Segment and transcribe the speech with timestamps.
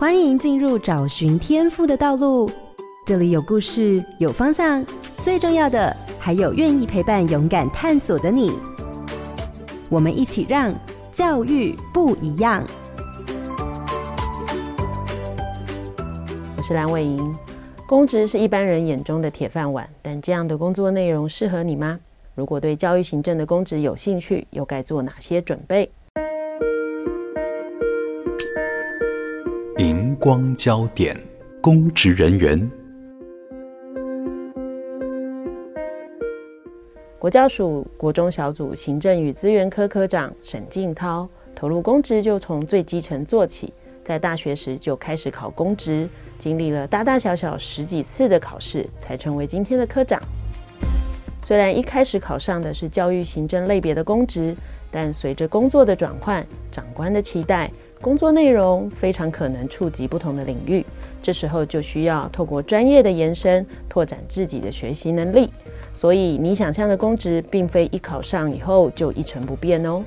[0.00, 2.48] 欢迎进入找寻天赋的道路。
[3.04, 4.86] 这里有故事，有方向，
[5.16, 8.52] 最重要的还有愿意陪伴、勇敢探索的你。
[9.90, 10.72] 我们一起让
[11.10, 12.64] 教育不一样。
[16.56, 17.34] 我是蓝伟莹。
[17.88, 21.98] 公职是一般人眼中的铁饭碗，但这样的工作内容适合你吗？
[22.36, 25.90] 如果对教育行政的公职有兴趣，又该做哪些准备？
[30.20, 31.16] 光焦点，
[31.62, 32.68] 公职人员。
[37.20, 43.72] 国教署国中小组行政与资源科科长沈静涛投入公职就从最基层做起，
[44.04, 46.08] 在大学时就开始考公职。
[46.36, 50.20] 经历了大大小小十几次的考试，才成为今天的科长。
[51.44, 54.52] 虽然一开始考上的是教育行政类别的公职，
[54.90, 60.84] 但随着工作的转换、长官的期待，工作内容非常可能触及不同的领域。
[61.20, 65.50] 这时候就需要透过专业的延伸，拓展自己的学习能力。
[65.92, 70.02] 所以，你想象的公职，并非一考上以后就一成不变哦。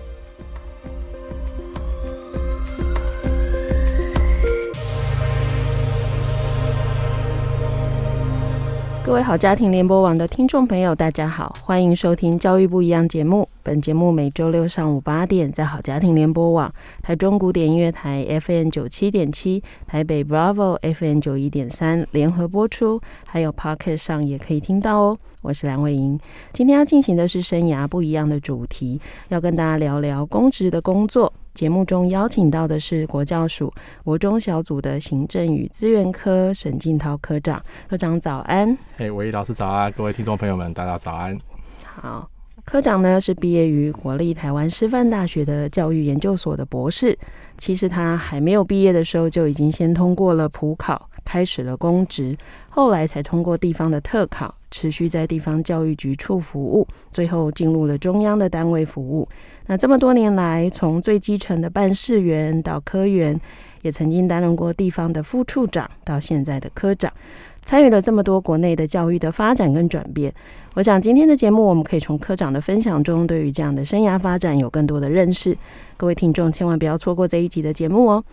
[9.04, 13.50] 各位好家庭联播网的听众朋友，大家好，欢迎收听《教育不一样》节目。
[13.64, 16.72] 本节目每周六上午八点在好家庭联播网、
[17.02, 25.18] 台中古典音乐台 FM 九七点七、台北 Bravo FM 九一点三联合播出，还有 Pocket 上也可以听到哦。
[25.42, 26.20] 我是梁伟莹，
[26.54, 31.34] 今天要进行的是生涯不一样的主题，要跟大家聊聊公职的工作。
[31.54, 33.72] 节目中邀请到的是国教署
[34.04, 38.78] 国中小组的行政与资源科沈静涛科长，科长早安。
[38.98, 41.38] 嘿，伟莹老师早安，各位听众朋友们，大家早安。
[41.84, 42.30] 好，
[42.64, 47.18] 科长呢是毕业于国立台湾师范大学的教育研究所的博士。
[47.58, 52.36] 其实他还没有毕业的时候，就已经先通过了普考，开始了公职，
[52.70, 59.28] 后来才通过地方的特考，持续在地方教育局处服务，最后进入了中央的单位服务。
[59.68, 63.40] 那这么多年来，从最基层的办事员到科员，
[63.82, 67.12] 也曾经担任过地方的副处长，到现在的科长，
[67.64, 70.34] 参与了这么多国内的教育的发展跟转变。
[70.74, 75.58] 我想今天的节目，我们可以从科长的分享中，对于这样的生涯发展有更多的认识。
[75.98, 78.24] 各位听众千万不要错过这一集的节目哦。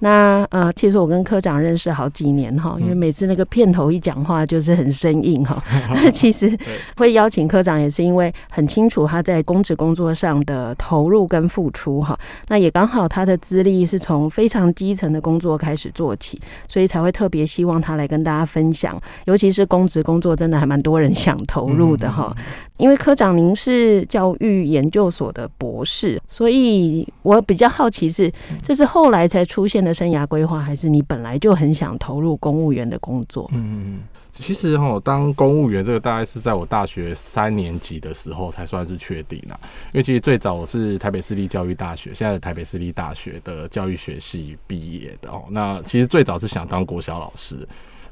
[0.00, 5.60] 那呃，其实我跟科长认识好几年哈，因为每次那个片头一讲话就是很生硬哈。
[5.90, 6.56] 那 其实
[6.96, 12.18] 会邀请科长也是因为很清楚他在公职工作上的投入跟付出哈。
[12.46, 18.98] 那也刚好他的资历是从非常基层的工作开始做起，所以才会特别希望他来跟大家分享。
[19.26, 22.34] 尤其是公职工作，真的还蛮多人想投入的哈。
[22.76, 28.32] 因为科长您是教育研究所的博士，所以我比较好奇是
[28.62, 33.50] 这是后来才出现的生涯规划，还是你本来就很想投入公务员的工作？
[33.52, 34.00] 嗯，
[34.32, 39.58] 其实哈，当公务员这个大概是在我大学三年级的时候才算是确定了，
[39.92, 45.42] 因为其实最早我是台北市立教育大学，现在的台北市立大学的教育学系毕业的哦。
[45.50, 47.66] 那其实最早是想当国小老师。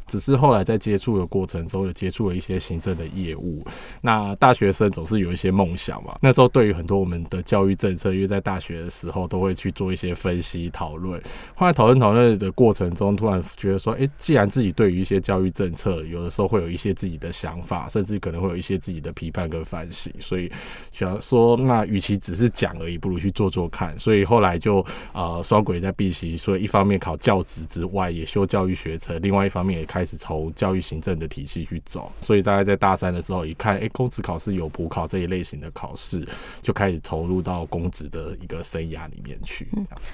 [0.07, 3.65] 只是后来在接触的过程中，有接触了一些行政的业务。
[4.01, 6.17] 那大学生总是有一些梦想嘛。
[6.21, 11.21] 那时候对于很多我们的教育政策，因为在大学的时候都会去做一些分析讨论。
[11.55, 20.51] 后来讨论讨论的过程中，突然觉得说，哎、既然自己对于一些教育政策，有的时候会有一些自己的想法，甚至可能会有一些自己的批判跟反省，所以
[20.93, 23.99] 想说，那与其只是讲而已，不如去做做看。
[23.99, 36.23] 所以后来就呃双轨在并行，所以一方面考教职之外，也修教育学程，另外一方面也开始从教育行政的体系去走，所以大概在大三的时候，一看，哎、欸，公职考试有补考这一类型的考试，
[36.61, 39.67] 就开始投入到公职的一个生涯里面去。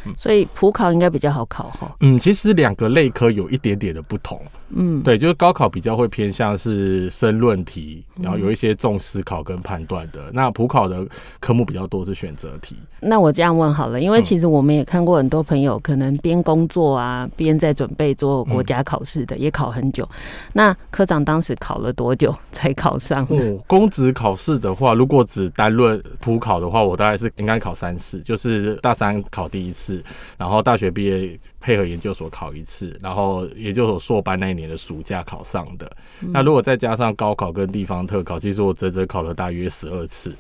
[0.05, 1.97] 嗯，所以普考应该比较好考哈。
[1.99, 4.41] 嗯，其实两个类科有一点点的不同。
[4.75, 10.31] 嗯，对，就是高考比较会偏向是申论题，然后有一些重思考跟判断的。
[10.33, 11.05] 那普考的
[11.41, 12.77] 科目比较多是选择题。
[13.01, 20.09] 那我这样问好了，因为其实我们也看过很多朋友可能边工作啊边在准备做国家考试的，也考很久。
[20.53, 23.27] 那科长当时考了多久 才考上？
[23.31, 30.05] 哦，公职考试的话，如果只单论普考的话，我大概是应该考三次，就是大三考第一次，
[30.37, 35.91] 然后大学毕业配合研究所考一次，然后研究所硕班那一年的暑假考上的。
[36.21, 40.35] 那如果再加上高考跟地方特考，其实我整整考了大约十二次。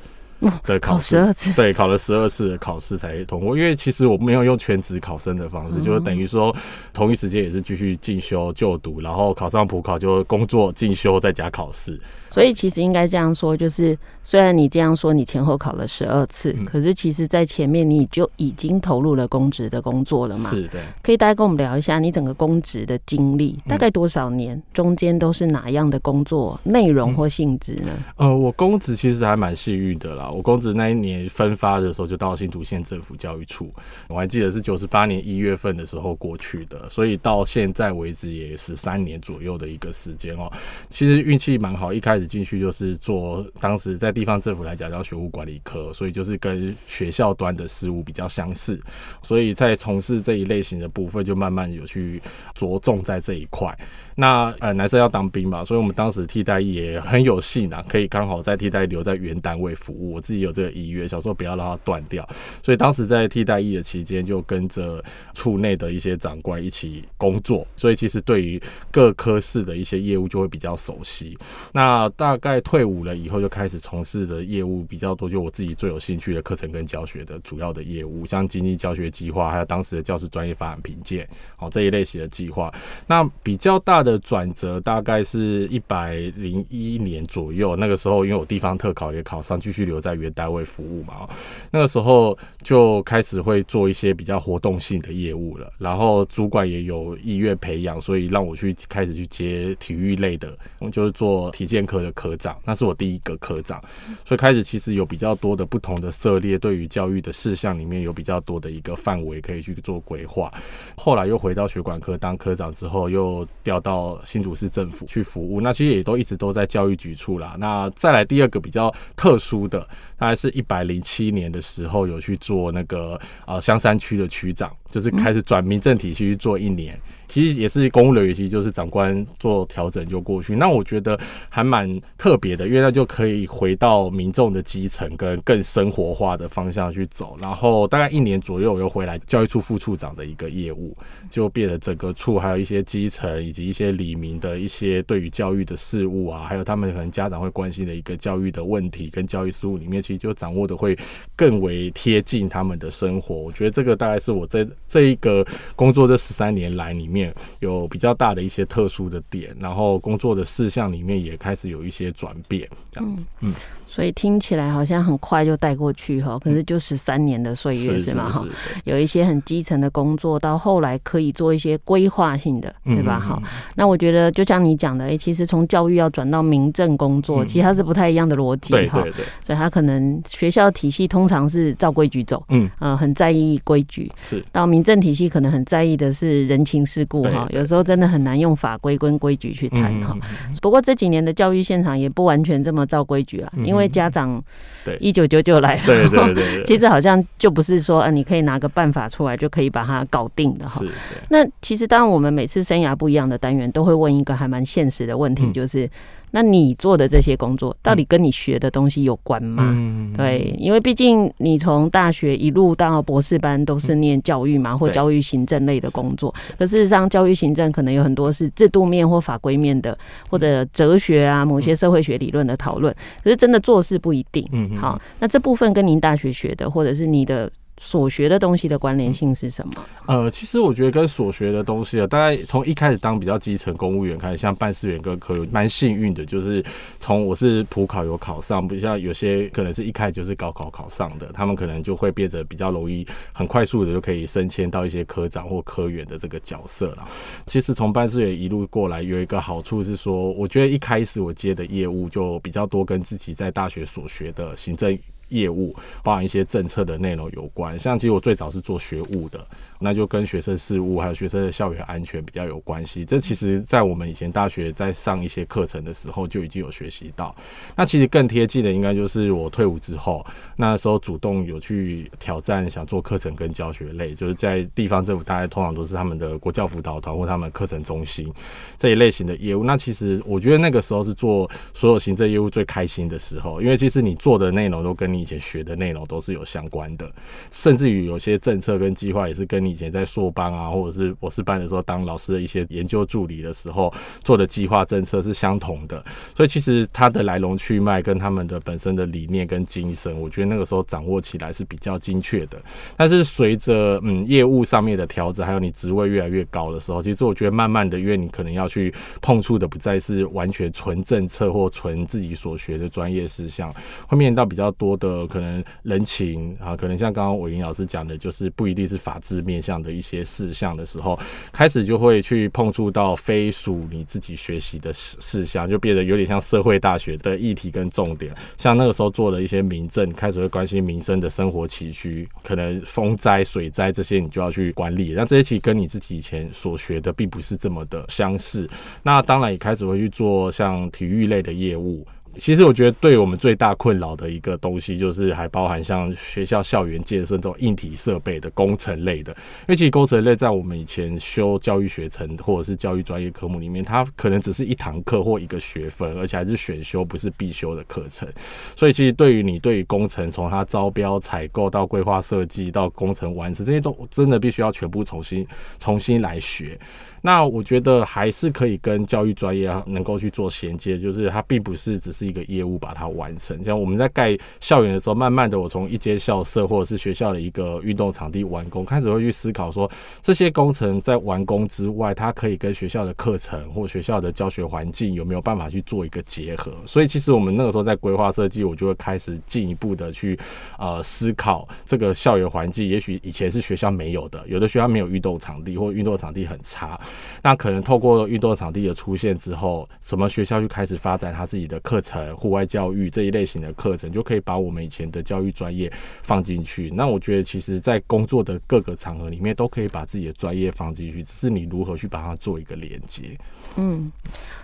[0.64, 3.56] 的 考试，十二次，对，考了十二次的考试才通过。
[3.56, 6.54] 因为其实我没有用全职考生的方式，就是等于说
[6.92, 12.00] 同一时间也是继续进修就读，然后考上普考就工作进修再加考试。
[12.32, 20.48] 所以其实应该这样说，就是虽然你这样说你前后考了十二次，可是其实在前面你就已经投入了公职的工作了嘛？
[20.48, 20.80] 是的。
[21.02, 24.60] 可以大家跟我们聊一下你整个公职的经历，大概多少年？
[24.72, 27.92] 中间都是哪样的工作内容或性质呢？
[28.16, 30.30] 呃，我公职其实还蛮幸运的啦。
[30.30, 33.70] 我公职那一年分发的时候就到新竹县政府教育处，
[34.08, 40.50] 我还记得是九十八年一月份的时候过去的，所以到现在为止也十三年左右的一个时间哦。
[40.88, 42.21] 其实运气蛮好，一开始。
[42.26, 48.80] 进去就是做，当时在地方政府来讲叫学务管理科，所以就是跟学校端的事务比较相似，
[49.22, 52.20] 所以在从事这一类型的部分，就慢慢有去
[52.54, 53.76] 着重在这一块。
[54.14, 60.12] 那呃，男生要当兵嘛，所以我们当时替代也很有幸啊，可以刚好在替代留在原单位服务。
[60.12, 62.28] 我自己有这个意愿，想说不要让它断掉，
[62.62, 65.02] 所以当时在替代役的期间，就跟着
[65.32, 68.60] 处内的一些长官一起工作，所以其实对于
[68.90, 71.38] 各科室的一些业务就会比较熟悉。
[71.72, 81.26] 那大概退伍了以后，就开始从事的业务比较多，就我自己最有兴趣的课程跟教学的主要的业务，像经济教学计划，还有当时的教师专业发展评鉴，
[81.56, 82.70] 好这一类型的计划。
[83.06, 84.02] 那比较大。
[84.02, 91.28] 的转折大概是一百零一年左右，那个时候因为我地方特考也考上，继续留在原单位服务嘛。
[91.70, 100.52] 那个时候就开始会做一些比较活动性的业务了，然后主管也有意愿培养，所以让我去开始去接体育类的，
[100.90, 103.80] 就是做体健科的科长，那是我第一个科长，
[104.24, 110.52] 所以开始其实有比较多的不同的涉猎，对于教育的事项里面有比较多的一个范围可以去做规划。
[110.96, 114.20] 后来又回到学管科当科长之后，又调到。
[114.24, 117.54] 新竹市政府去服务，那其实也都一直都在教育局处啦。
[117.58, 119.80] 那再来第二个比较特殊的，
[120.16, 126.98] 大概是一百零七年的时候有去做那个呃香山区的区长，就是开始转民政体系去做一年。
[127.32, 130.54] 其实也是公务人员，其实就是长官做调整就过去。
[130.54, 131.18] 那我觉得
[131.48, 137.38] 还蛮特别的，因为那就可以回到民众的基层，跟更生活化的方向去走。
[137.40, 140.94] 然后大概一年左右，我又回来教育处副处长的一个业务，
[141.30, 150.94] 就变得整个处还有一些基层以及一些里民的一些对于教育的事务啊，还有他们可能家长会关心的一个教育的问题跟教育事务里面，其实就掌握的会
[151.34, 153.34] 更为贴近他们的生活。
[153.34, 155.42] 我觉得这个大概是我在这一个
[155.74, 157.21] 工作这十三年来里面。
[157.60, 163.52] 有比较大的一些特殊的点，然后工作的事项里面也开始有一些转变，这样子，嗯。
[163.92, 168.32] 所以听起来好像很快就带过去哈，可是就十三年的岁月是吗？
[168.32, 168.42] 哈，
[168.84, 173.20] 有一些很基层的工作，到后来可以做一些规划性的，对吧？
[173.20, 173.42] 哈，
[173.74, 179.02] 那我觉得就像你讲的，哎，其实从教育要转到民政工作，其实它是不太一样的逻辑哈。
[179.02, 179.24] 对对对。
[179.44, 184.10] 所以他可能学校体系通常是照规矩走，嗯，呃，很在意规矩。
[184.22, 184.42] 是。
[184.50, 190.16] 到民政体系可能很在意的是人情世故哈，有时候真的很难用法规跟规矩去谈哈。
[190.62, 193.81] 不过这几年的教育现场也不完全这么照规矩了，因为。
[193.82, 194.42] 因为家长
[194.84, 194.96] 对。
[195.00, 200.80] 一九九九来了，对对对， 其实好像就不是说，啊，你可以拿个办法出来就可以把它搞定的哈。
[201.28, 205.90] 那其实当然，我们每次生涯不一样的单元都会问一个还蛮现实的问题，就是。
[206.32, 209.68] 那你做的这些工作，到底跟你学的东西有关吗？
[209.68, 216.34] 嗯、对，因为毕竟你从大学一路到博士班都是念教育嘛，嗯、或教育行政类的工作。
[216.58, 219.96] 可事实上，教育行政可能有很多是制度面或法规面的，
[220.28, 222.92] 或者哲学啊，某些社会学理论的讨论。
[223.22, 224.48] 可是真的做事不一定。
[224.52, 227.50] 嗯，好，那这部分跟您大学学的，或者是你的。
[227.78, 229.72] 所学的东西的关联性是什么？
[230.06, 236.64] 呃，其实我觉得跟所学的东西啊，大概从一开始当比较基层公务员开始，像办事员跟科员，蛮幸运的，就是
[237.00, 247.08] 从我是普考有考上，不像有些可能是一开始就是高考考上的，他们可能就会变得比较容易，很快速的就可以升迁到一些科长或科员的这个角色了。
[247.46, 254.96] 其实从办事员一路过来，有一个好处是说，我觉得一开始我接的业务就比较多，跟自己在大学所学的行政。
[255.32, 259.44] 业务包含一些政策的内容有关，像其实我最早是做学务的，
[259.80, 263.04] 那就跟学生事务还有学生的校园安全比较有关系。
[263.04, 267.34] 这其实，在我们以前大学在上一些课程的时候就已经有学习到。
[267.74, 270.24] 那其实更贴近的，应该就是我退伍之后，
[270.56, 278.32] 那时候主动有去挑战，想做课程跟教学类，就是在地方政府，大概通常都是他们的国教辅导团或他们课程中心
[278.78, 279.64] 这一类型的业务。
[279.64, 287.10] 那其实我觉得那个时候是做所有行政业务最开心的时候，因为其实你做的内容都跟你以前学的内容都是有相关的，
[287.50, 293.92] 甚至于有些政策跟计划也是跟你以前在硕班啊，或者是博士班的时候当老师的一些研究助理的时候
[294.24, 296.04] 做的计划政策是相同的。
[296.34, 302.60] 所以其实它的来龙去脉跟他们的本身的理念跟精神，我觉得那个时候掌握起来是比较精确的。
[302.96, 313.72] 但是随着嗯业务上面的调整，还有你职位越来越高的时候，其实我觉得慢慢的，因为你可能要去碰触的不再是完全纯政策或纯自己所学的专业事项，
[314.06, 321.18] 会面临到比较多的可能人情啊，可能像刚刚伟林老师讲的，就是不一定是法治面向的一些事项的时候，
[321.52, 328.32] 开始就会去碰触到非属你自己学习的事事项，就变得有点像社会大学的议题跟重点。
[328.56, 335.14] 像那个时候做了一些民政，开始会关心民生的生活起居，可能风灾、水灾这些你就要去管理。
[335.14, 338.70] 那这些其实跟你自己以前所学的并不是这么的相似。
[339.02, 342.06] 那当然也开始会去做像体育类的业务。
[342.38, 349.32] 其实我觉得，对我们最大困扰的一个东西，就是还包含像学校校园建设这种硬体设备的工程类的。
[349.32, 358.28] 因为其实工程类在我们以前修教育学程或者是教育专业科目里面，它可能只是一堂课或一个学分，而且还是选修，不是必修的课程。
[358.74, 365.46] 所以其实对于你对于工程，从它招标、采购到规划设计到工程完成，这些都真的必须要全部重新
[365.78, 366.78] 重新来学。
[367.24, 373.62] 那我觉得还是可以跟教育专业能够去做衔接，就是它并不是只是一个业务把它完成。
[373.62, 379.88] 像我们在盖校园的时候，慢慢的我从一间校舍或者是学校的一个运动场地完工，开始会去思考说，
[380.20, 386.72] 这些工程在完工之外，它可以跟学校的课程或学校的教学环境有没有办法去做一个结合。
[386.86, 390.36] 所以其实我们那个时候在规划设计，我就会开始进一步的去
[390.76, 397.00] 呃思考这个校园环境，也许以前是学校没有的，有的学校没有运动场地，或运动场地很差。
[397.42, 405.92] 那可能透过运动场地的出现之后，什么学校就开始发展他自己的课程，户外教育这一类型的课程，就可以把我们以前的教育专业
[406.22, 406.90] 放进去。
[406.90, 413.36] 那我觉得，其实，在工作的各个场合里面，都可以把自己的专业放进去，只是你如何去把它做一个连接。
[413.76, 414.10] 嗯。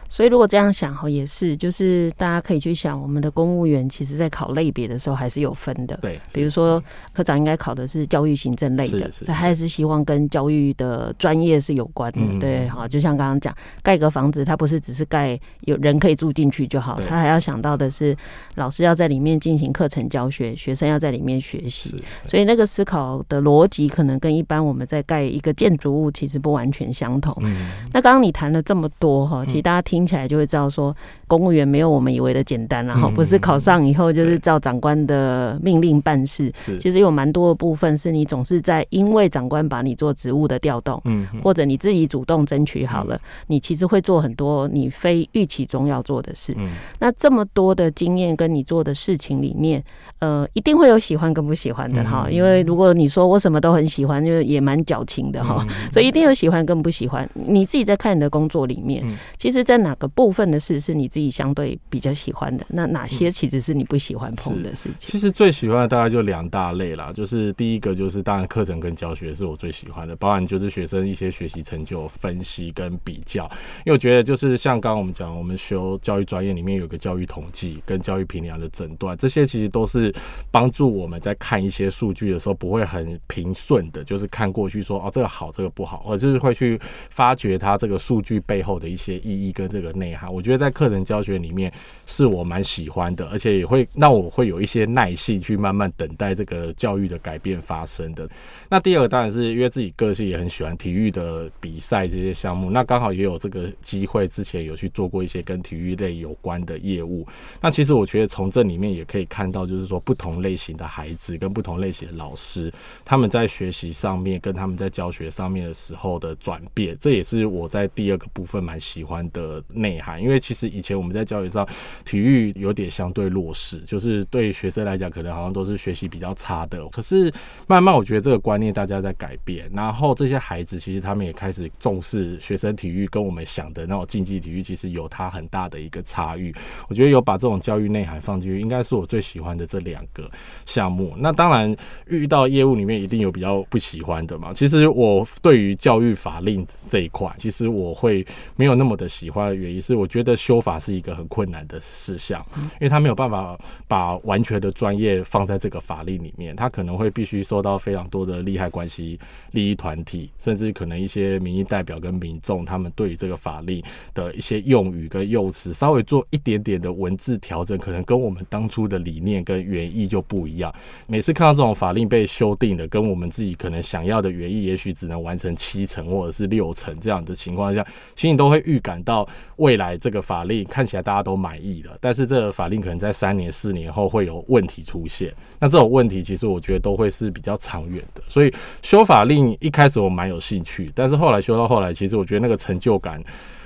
[0.08, 5.98] 所以如果这样想哈，也是，就是大家可以去想，我们的公务员其实在考类别的时候还是有分的。
[6.00, 12.20] 对，比如说科长应该考的是教育行政类的，所以还是希望跟教育的专业是有关的。
[12.22, 18.16] 嗯、对，好，就像刚刚讲，盖个房子，他不是只是盖有人可以住进去就好，他还要想到的是
[18.54, 21.94] 老师要在里面进行课程教学，学生要在里面学习。
[22.24, 27.36] 所以那个思考的逻辑可能跟一般我们在盖一个建筑物其实不完全相同。
[27.42, 29.97] 嗯、那刚刚你谈了这么多哈，其实大家听。
[29.98, 30.96] 听起来就会知道说，
[31.28, 36.50] 公务员没有我们以为的简单，然后不是考上以后就是照长官的命令办事。
[36.80, 46.54] 其实有蛮多的部分是你总是在因为长官把你做职务的调动，嗯或者你自己主动争取好了，你其实会做很多你非预期中要做的事。
[46.56, 49.82] 嗯那这么多的经验跟你做的事情里面，
[50.20, 52.28] 呃，一定会有喜欢跟不喜欢的哈。
[52.30, 55.66] 因为如果你说我什么都很喜欢，就也蛮矫情的哈。
[55.92, 57.28] 所以一定有喜欢跟不喜欢。
[57.34, 59.04] 你自己在看你的工作里面，
[59.36, 62.64] 其实，在哪哪个部分的事是你自己相对比较喜欢的？
[62.68, 65.10] 那哪些其实是你不喜欢碰的事情？
[65.10, 73.44] 其实最喜欢的大概就两大类啦，就是第一个就是当然课程跟教学是我最喜欢的，包含就是学生一些学习成就分析跟比较。
[73.84, 80.12] 因为我觉得就是像刚刚我们讲，我们学教育专业里面有个教育统计跟教育评量的诊断，这些其实都是
[80.50, 89.68] 帮助我们在看一些数据的时候不会很平顺的，就是看过去说哦这个好这个不好，我就是会去发掘它这个数据背后的一些意义跟。
[89.68, 91.72] 这个内涵，我觉得在课程教学里面
[92.04, 98.28] 是我蛮喜欢的，而且也会让我会有一些耐性去慢慢等待这个教育的改变发生的。
[98.68, 107.26] 那第二个当然是因为自己个性也很喜欢体育的比赛这些项目，那刚好也有这个机会，之前有去做过一些跟体育类有关的业务。
[107.62, 112.70] 那其实我觉得从这里面也可以看到，就是说不同类型的孩子跟不同类型的老师，
[113.06, 119.62] 他们在学习上面跟他们在教学上面的时候的转变，这也是我在第二个部分蛮喜欢的。
[119.78, 121.66] 内涵，因为其实以前我们在教育上，
[122.04, 126.84] 体育有点相对弱势，就是对学生来讲，可能好像都是学习比较差的。
[126.88, 127.32] 可是
[127.66, 136.52] 慢慢，我觉得这个观念大家在改变，然后这些孩子其实他们也开始重视学生体育，跟我们想的那种竞技体育其实有它很大的一个差异。
[136.88, 140.30] 我觉得有把这种教育内涵放进去，应该是我最喜欢的这两个
[140.66, 141.14] 项目。
[141.18, 141.76] 那当然
[142.06, 144.52] 遇到业务里面一定有比较不喜欢的嘛。
[144.52, 148.26] 其实我对于教育法令这一块，其实我会
[148.56, 149.54] 没有那么的喜欢的。
[149.54, 163.82] 原因是，我觉得修法是一个很困难的事项，因为他没有办法把完全的专业放在这个法令里面，他可能会必须受到非常多的利害关系、利益团体，甚至可能一些民意代表跟民众，他们对于这个法令
[164.14, 170.74] 的一些用语跟用词，稍微做一点点的文字调整，可能跟我们当初的理念跟原意就不一样。
[171.06, 185.34] 每次看到这种法令被修订的，跟我们自己可能想要的原意，也许只能完成七成或者是六成这样的情况下，心里都会预感到未来这个法令看起来大家都满意了，但是这个法令可能在三年、四年后会有问题出现。
[185.58, 188.22] 那这种问题其实我觉得都会是比较长远的。
[188.28, 193.20] 所以修法令一开始我蛮有兴趣，但是后来修到后来，其实我觉得那个成就感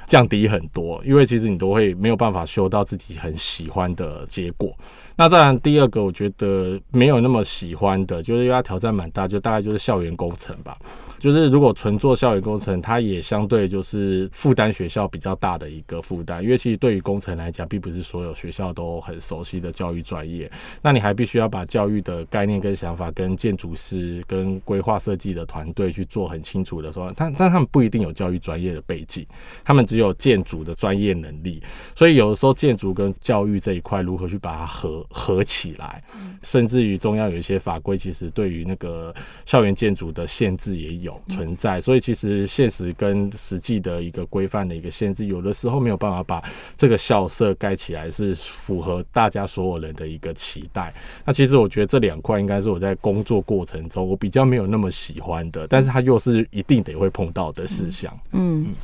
[0.07, 4.75] 降低很多，因为其实你都会没有办法修到自己很喜欢的结果。
[5.17, 10.77] 那当然，第二个我觉得没有那么喜欢的，就是因为它挑战蛮大，就大概就是校园工程吧。
[11.19, 20.51] 就是如果纯做校园工程，它也相对就是负担学校比较大的一个负担，因为其实对于工程来讲，并不是所有学校都很熟悉的教育专业。
[20.83, 29.25] 那你还必须要把教育的概念跟想法，跟建筑师、跟规划设计的团队去做很清楚的时候，但但他们不一定有教育专业的背景，
[29.65, 31.63] 他们只有建筑的专业能力。
[31.95, 36.03] 所以有的时候建筑跟教育这一块如何去把它合合起来，
[36.43, 41.21] 甚至于中央有一些法规，其实对于那个校园建筑的限制也有。
[41.29, 46.43] 存在，所以其实现实跟实际的一个规范的一个限制，有的时候没有办法把
[46.77, 50.93] 这个校舍盖起来是符合大家所有人的一个期待。
[51.25, 58.13] 那其实我觉得这两块应该是我在工作过程中我比较没有那么喜欢的，但是它又是一定得会碰到的事项。
[58.33, 58.65] 嗯。
[58.65, 58.75] 嗯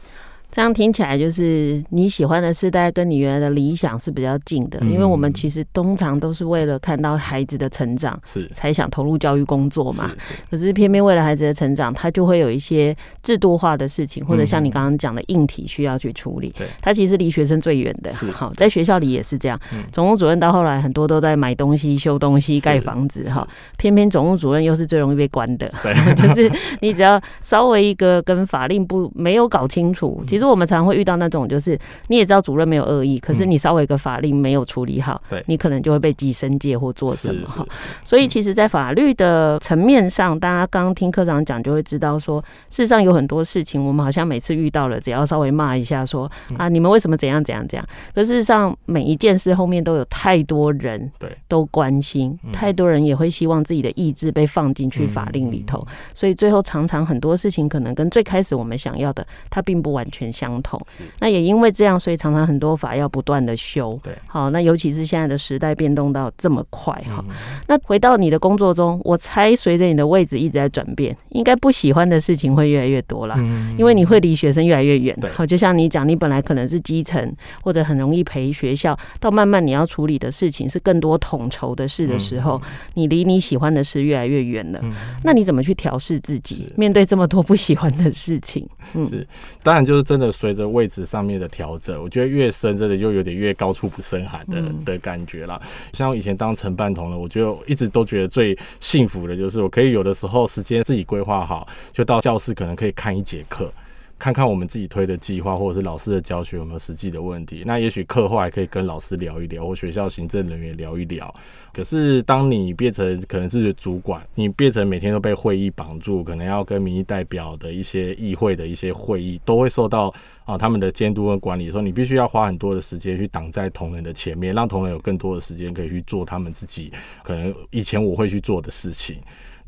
[0.51, 10.11] 这样听起来就是你喜欢的世代跟你原来的理想是比较近的，因为我们其实通常都是为了看到孩子的成长，是才想投入教育工作嘛。
[10.51, 16.53] 可是偏偏为了孩子的成长，他就会有一些制度化的事情，或者像你刚刚讲的硬体需要去处理。
[16.57, 18.13] 对，他其实离学生最远的。
[18.33, 19.61] 好，在学校里也是这样。
[19.93, 23.29] 总务主任到后来很多都在买东西、修东西、盖房子。
[23.29, 25.71] 哈，偏偏总务主任又是最容易被关的。
[25.83, 26.51] 对， 就是
[26.81, 31.79] 你只要稍微一个跟法令不没有搞清楚，其实我们常常会遇到那种，就是
[32.09, 37.67] 你也知道主任没有恶意，可是你稍微一个法令没有处理好，对，你可能就会被记申诫或做什么哈。
[38.05, 47.87] 所以其实，在法律的层面上，大家刚刚听科长讲，就会知道说，事实上有很多事情，我们好像每次遇到了，只要稍微骂一下说啊，你们为什么怎样怎样怎样？
[48.15, 60.81] 可事实上，每一件事后面都有太多人对都关心，太多人也会希望自己的意志被放进去法令里头，所以最后常常很多事情可能跟最开始我们想要的，它并不完全相同。
[61.21, 63.99] 那也因为这样，所以常常很多法要不断的修。
[64.03, 67.25] 对，好，那尤其是现在的时代变动到这么快哈。
[67.67, 73.35] 那回到你的工作中，我猜随着你的位置一直在转变，应该不喜欢的事情会越来越多了。
[73.39, 75.17] 嗯，因为你会离学生越来越远。
[75.21, 82.61] 对，好，就像你讲，你本来可能是基层或者很容易陪学校，到慢慢你要处理的事情是更多统筹的事的时候，
[82.95, 84.81] 你离你喜欢的事越来越远了。
[85.23, 88.67] 那你怎么去调试自己，面对这么多不喜欢的事情？
[88.95, 89.27] 嗯，是，
[89.63, 90.55] 当然就是真的随。
[90.59, 95.61] 着位置上面的调整，我觉得越深，真的就有点越高处不胜寒的的感觉啦。
[95.93, 103.73] 像我以前当承办同了，我觉得一直都觉得最幸福的就是我可以有的时候时间自己规划好，就到教室可能可以看一节课。
[104.19, 107.63] 看看我们自己推的计划，或者是老师的教学有没有实际的问题。
[107.65, 111.33] 那也许课后还可以跟老师聊一聊，或学校行政人员聊一聊。
[111.73, 120.13] 可是当你变成可能是主管，你变成每天都被会议绑住，可能要跟民意代表的一些议会的一些会议，都会受到
[120.45, 129.19] 啊他们的监督跟管理的时候，你必须要花很多的时间去挡在同仁的前面，让同仁有更多的时间可以去做他们自己可能以前我会去做的事情。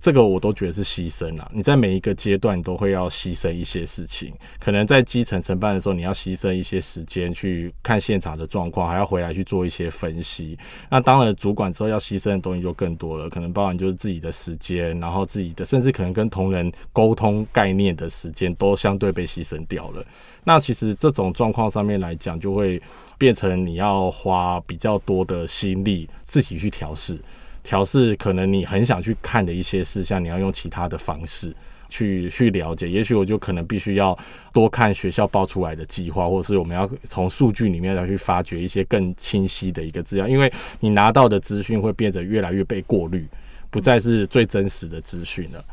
[0.00, 1.50] 这个我都觉得是牺牲了。
[1.54, 10.58] 你在每一个阶段都会要牺牲一些事情，可能在基层承办的时候，你要牺牲一些时间去看现场的状况，还要回来去做一些分析。
[10.88, 20.02] 那当了主管之后，要牺牲的东西就更多了，可能包含就是自己的时间，然后自己的甚至可能跟同仁沟通概念的时间都相对被牺牲掉了。
[20.44, 22.80] 那其实这种状况上面来讲，就会
[23.18, 27.18] 变成你要花比较多的心力自己去调试。
[27.62, 31.54] 调试可能你很想去看的一些事项，你要用其他的方式
[31.88, 32.88] 去去了解。
[32.88, 34.16] 也许我就可能必须要
[34.52, 40.26] 多看学校报出来的计划，或是我们要从数据里面来去发掘一些更清晰的一个资料。
[40.26, 43.26] 因为你拿到的资讯会变得越来越被过滤，
[43.70, 45.64] 不再是最真实的资讯了。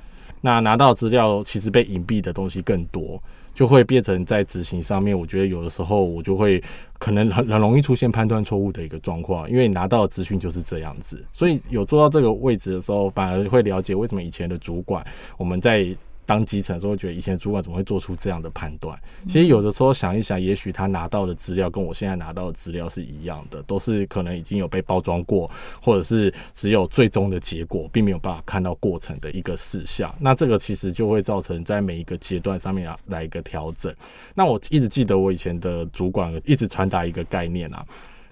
[0.42, 3.22] 那拿到资料其实被隐蔽的东西更多。
[3.58, 6.64] 就会变成在执行上面，我觉得有的时候我就会
[7.00, 15.04] 可能很很容易出现判断错误的一个状况，因为你拿到资讯就是这样子，所以有做到这个位置的时候，反而会了解为什么以前的主管
[15.38, 15.88] 我们在
[16.28, 19.00] 当基层的时候，会觉得以前主管怎么会做出这样的判断？
[19.26, 25.50] 其实有的时候想一想，也许他拿到的资料跟我现在拿到的资料是一样的，都是可能已经有被包装过，
[25.82, 30.14] 或者是只有最终的结果，并没有办法看到过程的一个事项。
[30.20, 33.94] 那这个其实就会造成在每一个阶段上面来一个调整。
[34.36, 37.86] 那我一直记得我以前的主管一直传达一个概念啊。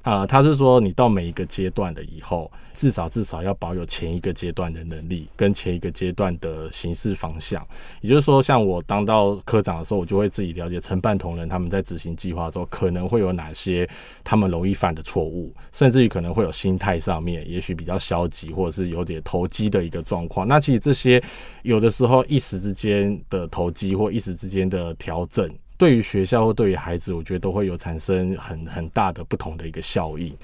[0.05, 7.67] 啊、他是说，你到每一个阶段的以后，至少至少要保有前一个阶段的能力，跟前一个阶段的行事方向。
[8.01, 13.89] 也就是说，像我当到科长的时候，我就会自己了解承办同仁他们在执行计划的时候，可能会有哪些
[14.23, 20.47] 他们容易犯的错误，甚至于可能会有心态上面，也许比较消极，或者是有点投机的一个状况。
[20.47, 21.19] 那其实这些
[21.63, 25.49] 有的时候一时之间的投机，或一时之间的调整。
[25.77, 30.35] 对于学校或对于孩子，我觉得都会有产生很很大的不同的一个效应。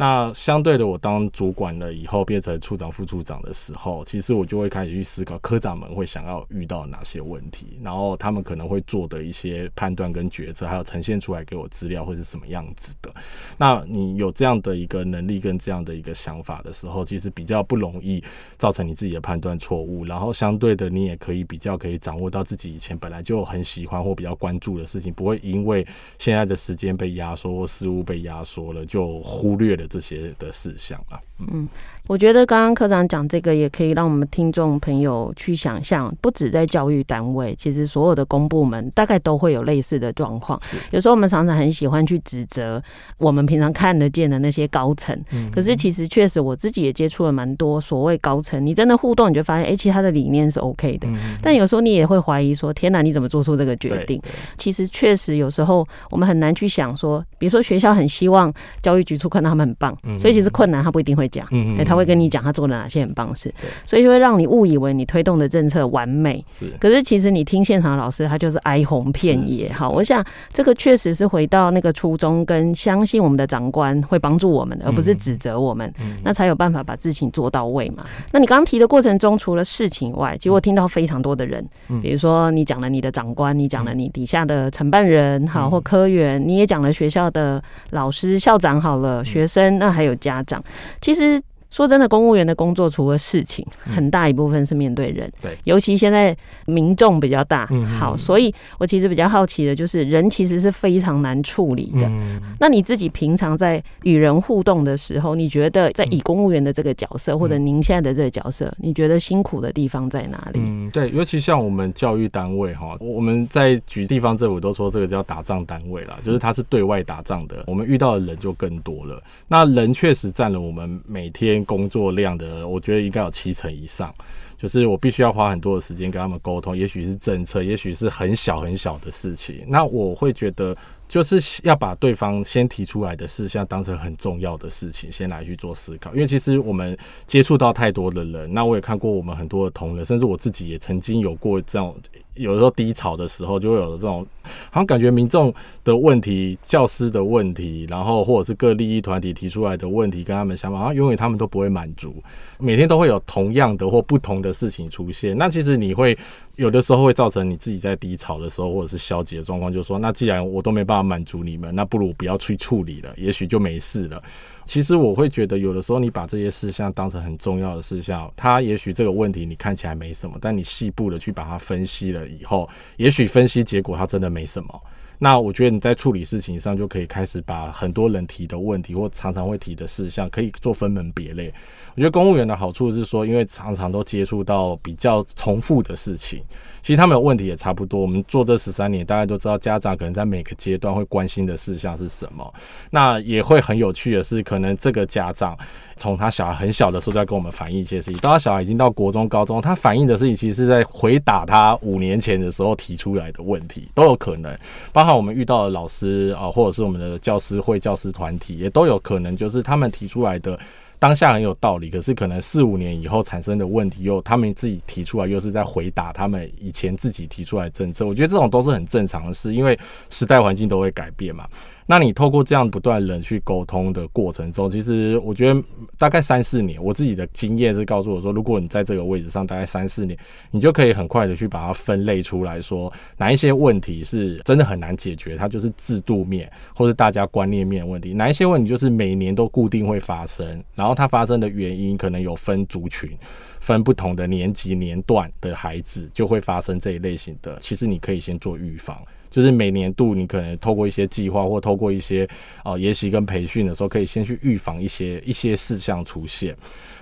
[0.00, 13.12] 那相对的，我当主管了以后，变成处长、副处长的时候，其实我就会开始去思考科长们会想要遇到哪些问题，然后他们可能会做的一些判断跟决策，还有呈现出来给我资料会是什么样子的。
[13.58, 18.24] 那你有这样的一个能力跟这样的一个想法的时候，其实比较不容易
[18.56, 25.86] 造成你自己的判断错误，然后相对的，你也可以比较可以掌握到自己以前本来就很喜欢或比较关注的事情，不会因为
[26.18, 31.20] 现在的时间被压缩或事务被压缩了，就忽略了这些的事项啊。
[31.38, 31.68] 嗯。
[32.10, 40.60] 我觉得刚刚科长讲这个，也可以让我们听众朋友去想象，不止在教育单位，其实所有的公部门大概都会有类似的状况。
[40.90, 42.82] 有时候我们常常很喜欢去指责
[43.16, 45.16] 我们平常看得见的那些高层，
[45.52, 51.06] 可是其实确实我自己也接触了蛮多所谓高层，你真的互动，你就发现，哎，其实他的理念是 OK 的。
[51.40, 54.20] 但有时候你也会怀疑说，天哪，你怎么做出这个决定？
[54.58, 61.46] 其实确实有时候我们很难去想说，比如说学校很希望教育局处看到他们很棒，所以其实困难他不一定会讲，
[61.78, 63.52] 哎，他会跟你讲他做了哪些很棒事，
[63.84, 66.44] 所以就会让你误以为你推动的政策完美。
[66.50, 69.70] 是，可是其实你听现场的老师，他就是哀鸿遍野。
[69.72, 78.06] 好，我想这个确实是回到那个初衷，跟相信我们的长官会帮助我们，而不是指责我们，嗯那才有办法把事情做到位嘛。
[78.32, 81.64] 那你刚刚提的过程中，除了事情以外，其实我听到非常多的人，
[82.02, 90.62] 比如说你讲了你的长官，你讲了你底下的承办人，好，或科员，你也讲了学校的老师、校长，好了，学生，那还有家长，
[91.00, 91.40] 其实。
[91.70, 95.30] 说真的，公务员的工作除了事情，很大一部分是面对人。
[95.40, 97.68] 对，尤其现在民众比较大。
[97.70, 102.06] 嗯，好，所以我其实比较好奇的就是，人其实是非常难处理的。
[102.06, 110.58] 嗯，那你自己平常在与人互动的时候，你觉得在以公务员的这个角色，或者您现在的这个角色，你觉得辛苦的地方在哪里？
[110.60, 119.22] 嗯，对，尤其像我们教育单位哈，我们在举地方政府都说这个叫打仗单位啦，就是它是对外打仗的，我们遇到的人就更多了。
[119.46, 121.59] 那人确实占了我们每天。
[121.64, 124.14] 工作量的，我觉得应该有七成以上，
[124.56, 130.76] 就是我必须要花很多的时间跟他们沟通，也许是政策，也许是很小很小的事情，那我会觉得。
[131.10, 136.14] 就是要把对方先提出来的事项当成很重要的事情，先来去做思考。
[136.14, 136.96] 因为其实我们
[137.26, 141.92] 接触到太多的人，那我也看过我们很多的同仁，甚至我自己也曾经有过这样，
[142.34, 144.24] 有时候低潮的时候，就会有这种，
[144.70, 152.14] 好像感觉民众的问题、教师的问题，然后或者是各利益团体提出来的问题，跟他们想法，好像永远他们都不会满足，
[152.60, 155.36] 每天都会有同样的或不同的事情出现。
[155.36, 156.16] 那其实你会。
[156.56, 164.22] 有的时候会造成你自己在低潮的时候，或者是消极的状况，就说，那既然我都没办法满足你们，那不如不要去处理了，也许就没事了。
[164.66, 174.80] 其实我会觉得，有的时候你把这些事项当成很重要的事项，它也许这个问题你看起来没什么，但你细部的去把它分析了以后，也许分析结果它真的没什么。
[175.22, 181.52] 那我觉得你在处理事情上就可以开始把很多人提的问题或常常会提的事项，可以做分门别类。
[181.94, 186.42] 我觉得公务员的好处是说，因为常常都接触到比较重复的事情。
[186.82, 188.00] 其实他们的问题也差不多。
[188.00, 192.52] 我们做这十三年，大家都知道家长可能在每个阶段会关心的事项是什么。
[192.90, 195.56] 那也会很有趣的是，可能这个家长
[195.96, 204.56] 从他小孩很小的时候就在跟我们反映一些事情，到他小孩已经到国中、高中，他反映的事情其实是在回答他五年前的时候提出来的问题，都有可能。
[204.92, 210.58] 包括我们遇到的老师啊，或者是我们的教师会、教师团体，也都有可能，就是他们提出来的。
[211.00, 218.06] 当下很有道理，可是可能四五年以后产生的问题，又他们自己提出来，又是在回答他们以前自己提出来政策。
[218.06, 219.76] 我觉得这种都是很正常的事，因为
[220.10, 221.48] 时代环境都会改变嘛。
[221.90, 225.60] 那你透过这样不断人去沟通的过程中，其实我觉得
[225.98, 230.16] 大概三四年，我自己的经验是告诉我说，如果你在这个位置上大概三四年，
[230.52, 243.10] 你就可以很快的去把它分类出来说，哪一些问题是真的很难解决，它就是制度面或是大家观念面问题；哪一些问题就是每年都固定会发生，然后它发生的原因可能有分族群。
[243.58, 248.96] 分不同的年级年段的孩子就会发生这一类型的，其实你可以先做预防。
[249.30, 252.28] 就是每年度你可能透过一些计划或透过一些
[252.64, 256.56] 呃研习跟培训的时候，可以先去预防一些一些事项出现。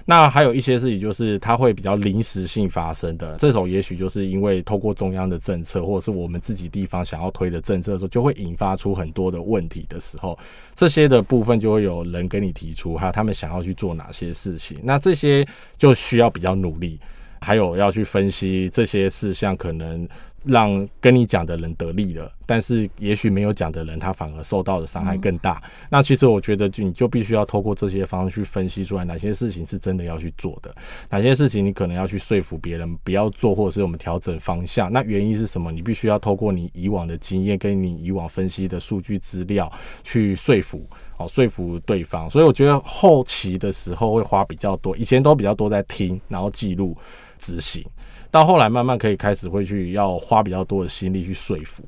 [0.05, 10.39] 那还有一些事情就是它会比较临时性发生的，这种也许就是因为透过中央的政策或者是我们自己地方想要推的政策的时候，就会引发出很多的问题的时候，
[10.75, 16.99] 这些的部分就会有人跟你提出还有，他们想要去做哪些事情，那这些就需要比较努力，
[17.41, 20.09] 还有要去分析这些事项可能。
[20.45, 25.61] 让跟你讲的人得利了，但是也许没有讲的人，他反而受到的伤害更大。
[25.65, 25.71] 嗯。
[25.91, 30.75] 那其实我觉得，就你就必须要透过这些方式去分析出来，哪些事情是真的要去做的，
[31.11, 34.91] 哪些事情你可能要去说服别人不要做，或者是我们调整方向。
[34.93, 35.73] 那原因是什么？
[35.73, 39.71] 你必须要透过你以往的经验跟你以往分析的数据资料
[40.03, 40.87] 去说服，
[41.19, 42.31] 哦，说服对方。
[42.31, 46.97] 所以我觉得后期的时候会花比较多，以前都比较多在听，然后记录、
[47.39, 47.85] 执行。
[48.31, 51.83] 到后来慢慢可以开始会去要花比较多的心力去说服，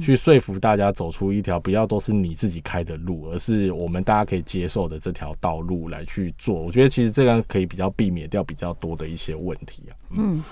[0.00, 6.54] 去说服大家走出一条不要都是你自己开的路，而是我们大家可以接受的这条道路来去做。
[6.54, 9.92] 我觉得其实这样可以比较避免掉比较多的一些问题啊。
[10.10, 10.42] 嗯。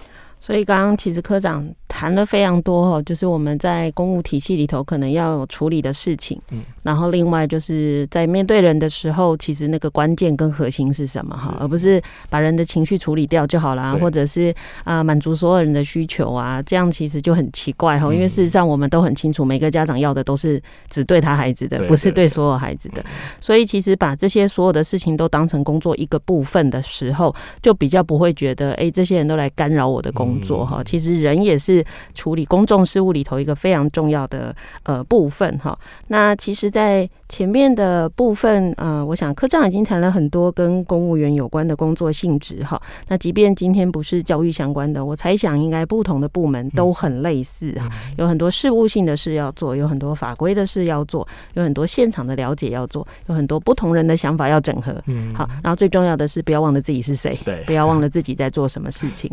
[0.44, 23.02] 所以刚刚其实科长谈了非常多哈，就是我们在公务体系里头可能要有处理的事情，嗯，然后另外就是在面对人的时候，其实那个关键跟核心是什么哈，而不是把人的情绪处理掉就好了，或者是啊满足所有人的需求啊，这样其实就很奇怪哈，因为事实上我们都很清楚，每个家长要的都是只对他孩子的，不是对所有孩子的，
[23.40, 30.33] 所以其实把这些所有的事情都当成工作一个部分的时候，就比较不会觉得哎，这些人都来干扰我的工作。
[30.34, 35.78] 工作哈，其实人也是处理公众事务里头一个非常重要的呃部分哈。
[36.08, 42.80] 那其实，在前面的部分呃，我想科长已经谈了很多跟公务员有关的工作性质哈。
[43.08, 54.94] 那即便今天不是教育相关的，我猜想应该不同的部门都很类似哈，有很多事务性的事要做，有很多法规的事要做，有很多现场的了解要做，有很多不同人的想法要整合。
[55.06, 59.30] 嗯，好，然后最重要的是不要忘了自己是谁，对，不要忘了自己在做什么事情。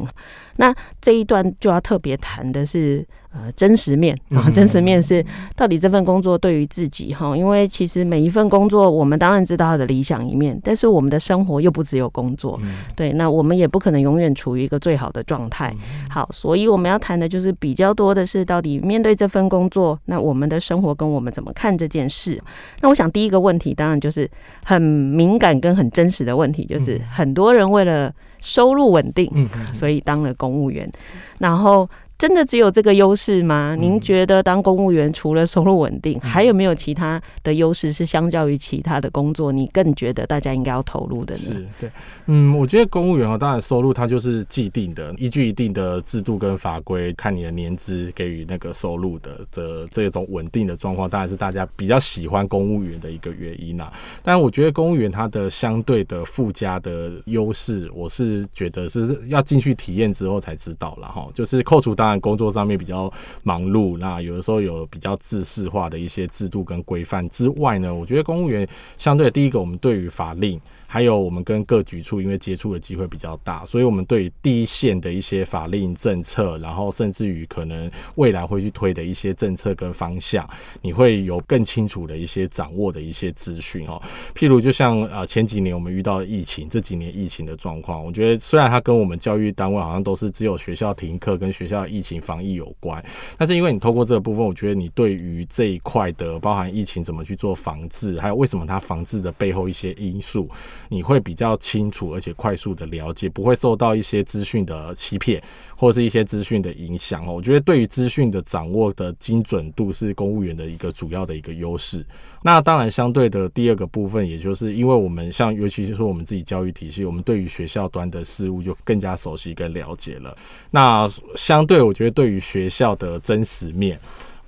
[0.55, 3.05] 那这一段就要特别谈的是。
[3.33, 12.59] 呃，真实面啊，真实面是到底这份工作对于自己哈，因为其实每一份工作，我们当然知道它的理想一面，但是我们的生活又不只有工作，
[12.93, 15.73] 对，那我们也不可能永远处于一个最好的状态。
[16.09, 22.37] 好，所以我们要谈的就是比较多的是，到底面对这份工作，那我们的生活跟我们怎么看这件事？
[22.81, 24.29] 那我想第一个问题，当然就是
[24.65, 29.31] 很敏感跟很真实的问题，就是很多人为了收入稳定，
[29.71, 30.91] 所以当了公务员，
[31.39, 31.89] 然后。
[32.21, 33.75] 真的只有这个优势吗？
[33.75, 41.41] 您觉得当公务员除了收入稳定，还有没有其他的优势是相较于其他的工作，你更觉得大家应该要投入的呢？
[41.41, 41.91] 是对，
[42.27, 53.91] 嗯，我觉得公务员啊，当然收入它就是既定的，依据一定的制度跟法规，看你的年资给予那个收入的的这种稳定的状况，当然是大家比较喜欢公务员的一个原因啦。
[54.21, 63.11] 但我觉得公务员它的相对的附加的优势，我是觉得是要进去体验之后才知道了哈，就是扣除工作上面比较
[63.43, 70.59] 忙碌，那有的时候有比较制式化的一些制度跟规范之外呢，我觉得公务员相对第一个，我们对于法令。
[70.93, 80.45] 还有我们跟各局处因为接触的机会比较大，所以我们对第一线的一些法令政策，然后甚至于可能未来会去推的一些政策跟方向，
[80.81, 84.01] 你会有更清楚的一些掌握的一些资讯哦。
[84.35, 93.01] 譬如就像呃前几年我们遇到疫情，这几年疫情的状况，我觉得虽然它跟我们教育单位好像都是只有学校停课跟学校疫情防疫有关，
[93.37, 100.49] 但是因为你透过这个部分，我觉得你对于这一块的包含疫情怎么去做防治，还有为什么它防治的背后一些因素。
[100.93, 105.41] 你会比较清楚，而且快速的了解，不会受到一些资讯的欺骗，
[105.77, 107.31] 或者是一些资讯的影响哦。
[107.31, 112.05] 我觉得对于资讯的掌握的精准度是公务员的一个主要的一个优势。
[112.43, 120.35] 那当然，相对的第二个部分，也就是因为我们像，尤其是说我们自己教育体系，我们对于学校端的事物就更加熟悉跟了解了。
[120.71, 123.97] 那相对，我觉得对于学校的真实面。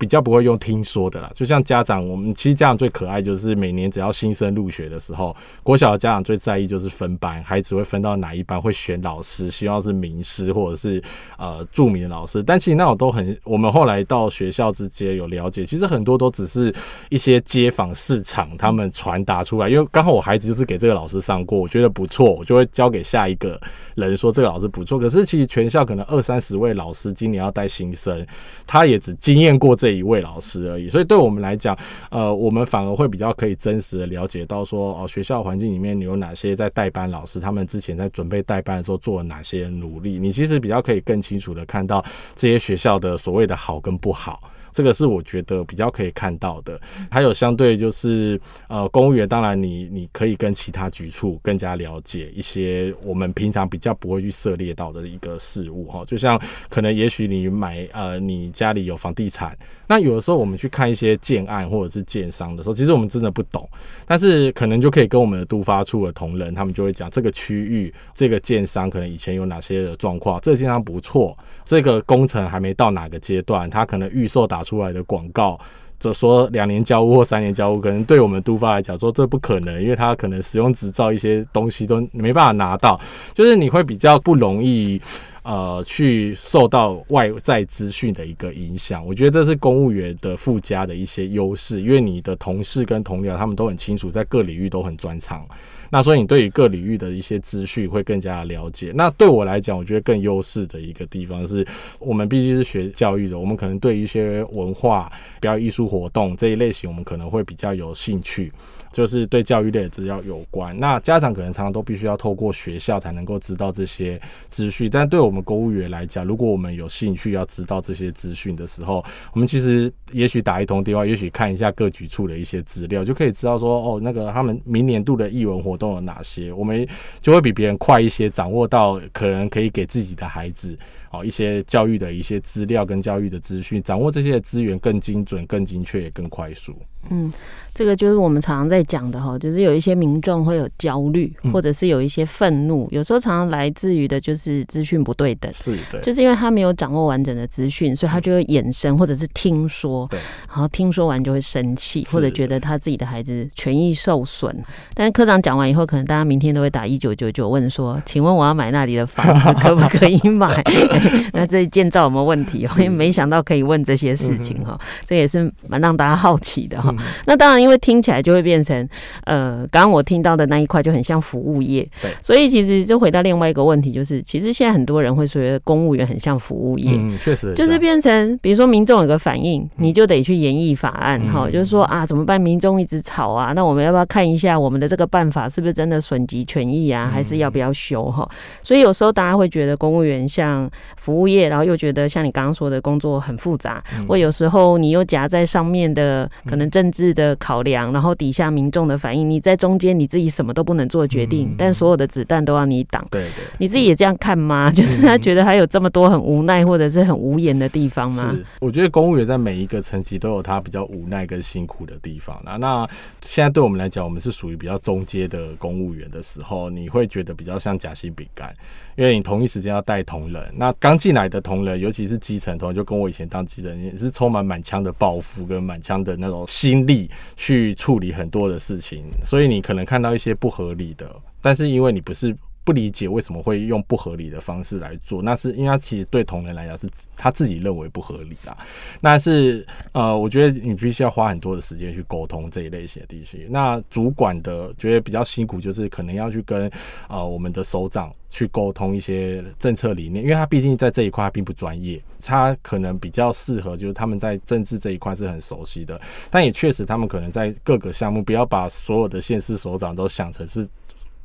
[0.03, 11.01] 比较不会用听说的啦，就像家长，我们其实家长最可爱就是每年只要新生入学的时候，国小的家长最在意就是分班，孩子会分到哪一班，会选老师，希望是名师或者是
[11.37, 12.43] 呃著名的老师。
[12.43, 16.75] 但其实那种都很，我们后来到学校之间有了解，其实很多都只是
[17.07, 23.57] 一些街坊市场他们传达出来，因为刚好我孩子就是给这个老师上过，我觉得不错，我就会交给下一个
[23.95, 24.99] 人说这个老师不错。
[24.99, 28.27] 可是其实全校可能二三十位老师今年要带新生，
[28.67, 29.92] 他也只经验过这。
[29.93, 30.89] 一位老师而已。
[30.89, 31.77] 所以对我们来讲，
[32.09, 42.03] 呃，我们反而会比较可以真实的了解到说，哦，学校环境里面你有哪些在带班老师，他们之前在准备带班的时候做了哪些努力，你其实比较可以更清楚的看到
[42.35, 44.41] 这些学校的所谓的好跟不好。
[44.73, 59.55] 这个是我觉得比较可以看到的，还有相对就是呃，公务员当然你你可以跟其他局处更加了解一些我们平常比较不会去涉猎到的一个事物哈，就像可能也许你买呃你家里有房地产，
[59.87, 63.69] 那有的时候我们去看一些建案或者是建商的时候，其实我们真的不懂，
[64.05, 75.59] 但是可能就可以跟我们的都发处的同仁，他们就会讲这个区域这个建商可能以前有哪些的状况，这个建商不错，这个工程还没到哪个阶段，他可能预售打出来的广告，
[75.99, 82.99] 就说两年交屋或三年交屋，可能对我们都发来讲说这不可能，因为他可能使用执照一些东西都没办法拿到，
[83.33, 84.99] 就是你会比较不容易
[85.43, 89.05] 呃去受到外在资讯的一个影响。
[89.05, 95.47] 我觉得这是公务员的附加的一些优势，因为你的同事跟同僚他们都很清楚，在各领域都很专长。
[95.89, 98.91] 那所以你对于各领域的一些资讯会更加了解。
[98.95, 101.63] 那对我来讲，我觉得更优势的一个地方是，
[101.99, 108.51] 我们毕竟是学教育的，我们可能对一些文化、表演艺术活动这一类型，我们可能会比较有兴趣。
[108.91, 114.87] 就是对教育类的资料有关，那家长可能常常都必须要透过学校才能够知道这些资讯。
[114.87, 126.87] 但对我我们公务员来讲，如果我们有兴趣要知道这些资讯的时候，我们其实也许打一通电话，也许看一下各局处的一些资料，就可以知道说，哦，那个他们明年度的艺文活动有哪些，我们
[127.19, 130.77] 就会比别人快一些，掌握到可能可以给自己的孩子
[131.13, 136.75] 哦一些教育的一些资料跟教育的资讯，掌握这些资源更精准、更精确也更快速。
[137.09, 137.31] 嗯，
[137.73, 154.57] 这个就是我们常常在讲的哈，就是有一些民众会有焦虑，或者是有一些愤怒，有时候常常来自于的就是资讯不对等，是的，就是因为他没有掌握完整的资讯，所以他就会衍生或者是听说，对，然后听说完就会生气，或者觉得他自己的孩子权益受损。
[154.93, 160.63] 但是科长讲完以后，可能大家明天都会打一九九九问说，请问我要买那里的房子 可不可以买？
[161.33, 162.67] 那这建造有没有问题？
[162.77, 166.93] 因为没想到可以问这些事情哈，这也是蛮让大家好奇的哈。
[167.25, 168.87] 那当然，因为听起来就会变成，
[169.25, 182.39] 呃，刚刚我听到的那一块就很像服务业，对，所以其实就回到另外一个问题，就是其实现在很多人会觉得公务员很像服务业，嗯，确实，就是变成比如说民众有个反应，你就得去演绎法案，哈，就是说啊，怎么办？
[182.39, 187.09] 民众一直吵啊，那我们要不要看一下我们的这个办法是不是真的损及权益啊？
[187.13, 188.27] 还是要不要修哈？
[188.61, 203.05] 所以有时候大家会觉得公务员像服务业，然后又觉得像你刚刚说的工作很复杂，或有时候你又夹在上面的可能政治的考量，然后底下民众的反应，你在中间你自己什么都不能做决定，嗯、但所有的子弹都要你挡。
[203.11, 204.69] 对对，你自己也这样看吗？
[204.69, 208.31] 嗯、就是他觉得还有这么多很无奈或者是很无言的地方吗？
[208.33, 212.41] 是，我觉得公务员在每一个层级都有他比较无奈跟辛苦的地方。
[212.45, 212.89] 那那
[213.21, 218.53] 现在对我们来讲，我们是属于比较中阶的公务员的时候，你会觉得比较像夹心饼干，
[218.95, 220.43] 因为你同一时间要带同仁。
[220.55, 231.09] 那刚进来的同仁，尤其是基层同仁，就跟我以前当基层也是充满满腔的抱负跟满腔的那种心力去处理很多的事情，所以你可能看到一些不合理的，
[231.41, 238.57] 但是因为你不是不理解为什么会用不合理的方式来做，那是因为他其实对同仁来讲是他自己认为不合理啦。
[239.01, 243.45] 那是呃，我觉得你必须要花很多的时间去沟通这一类型的东西。
[243.49, 246.71] 那主管的觉得比较辛苦，就是可能要去跟
[247.09, 255.99] 呃我们的首长去沟通一些政策理念，因为他毕竟在这一块并不专业，他可能比较适合就是他们在政治这一块是很熟悉的，
[256.29, 260.65] 但也确实他们可能在各个项目，不要把所有的县市首长都想成是。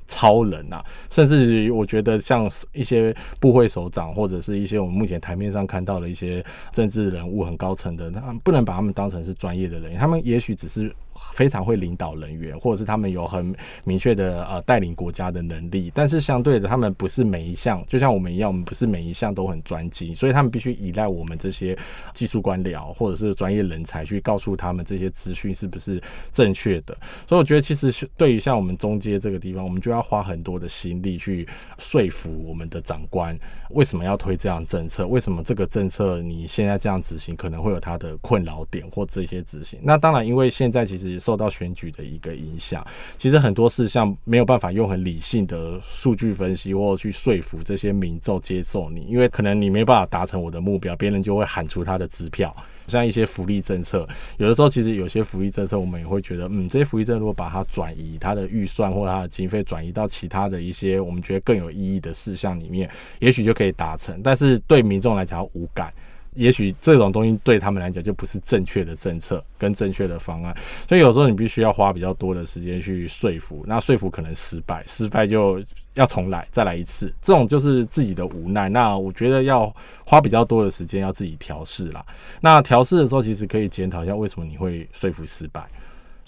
[0.08, 10.92] 超人啊，甚至于我觉得像一些部会首长，或者是一些我们目前台面上看到的一些政治人物很高层的，他们不能把他们当成是专业的人，他们也许只是。
[11.32, 13.54] 非常会领导人员，或者是他们有很
[13.84, 21.76] 明确的呃带领国家的能力，但是相对的，他们不是每一项，就像我们一样，我们不是每一项都很专精，所以他们必须依赖我们这些
[22.14, 26.00] 技术官僚或者是专业人才去告诉他们这些资讯是不是
[26.32, 26.96] 正确的。
[27.26, 31.46] 所以我觉得，其实对于像我们中阶这个地方，我们就要花很多的心力去
[31.78, 33.38] 说服我们的长官，
[33.70, 35.06] 为什么要推这样政策？
[35.06, 39.78] 为什么这个政策你现在这样执行可能会有它的困扰点或这些执行？
[39.82, 41.07] 那当然，因为现在其实。
[41.16, 42.84] 受到选举的一个影响，
[43.16, 52.52] 其实很多事项没有办法用很理性的数据分析或者去说服这些民众接受你，因为可能你没办法达成我的目标，别人就会喊出他的支票。
[52.88, 64.22] 像一些福利政策，有的时候其实有些福利政策，我们也会觉得，嗯，这些福利政策如果把它转移，它的预算或它的经费转移到其他的一些我们觉得更有意义的事项里面，也许就可以达成。
[64.22, 65.92] 但是对民众来讲无感。
[66.38, 70.56] 也许这种东西对他们来讲就不是正确的政策跟正确的方案，
[70.88, 75.60] 所以有时候你必须要花比较多的时间去说服，那说服可能失败，失败就
[75.94, 78.68] 要重来，再来一次，这种就是自己的无奈。
[78.68, 79.74] 那我觉得要
[80.04, 82.04] 花比较多的时间要自己调试啦。
[82.40, 85.66] 那调试的时候，其实可以检讨一下为什么你会说服失败。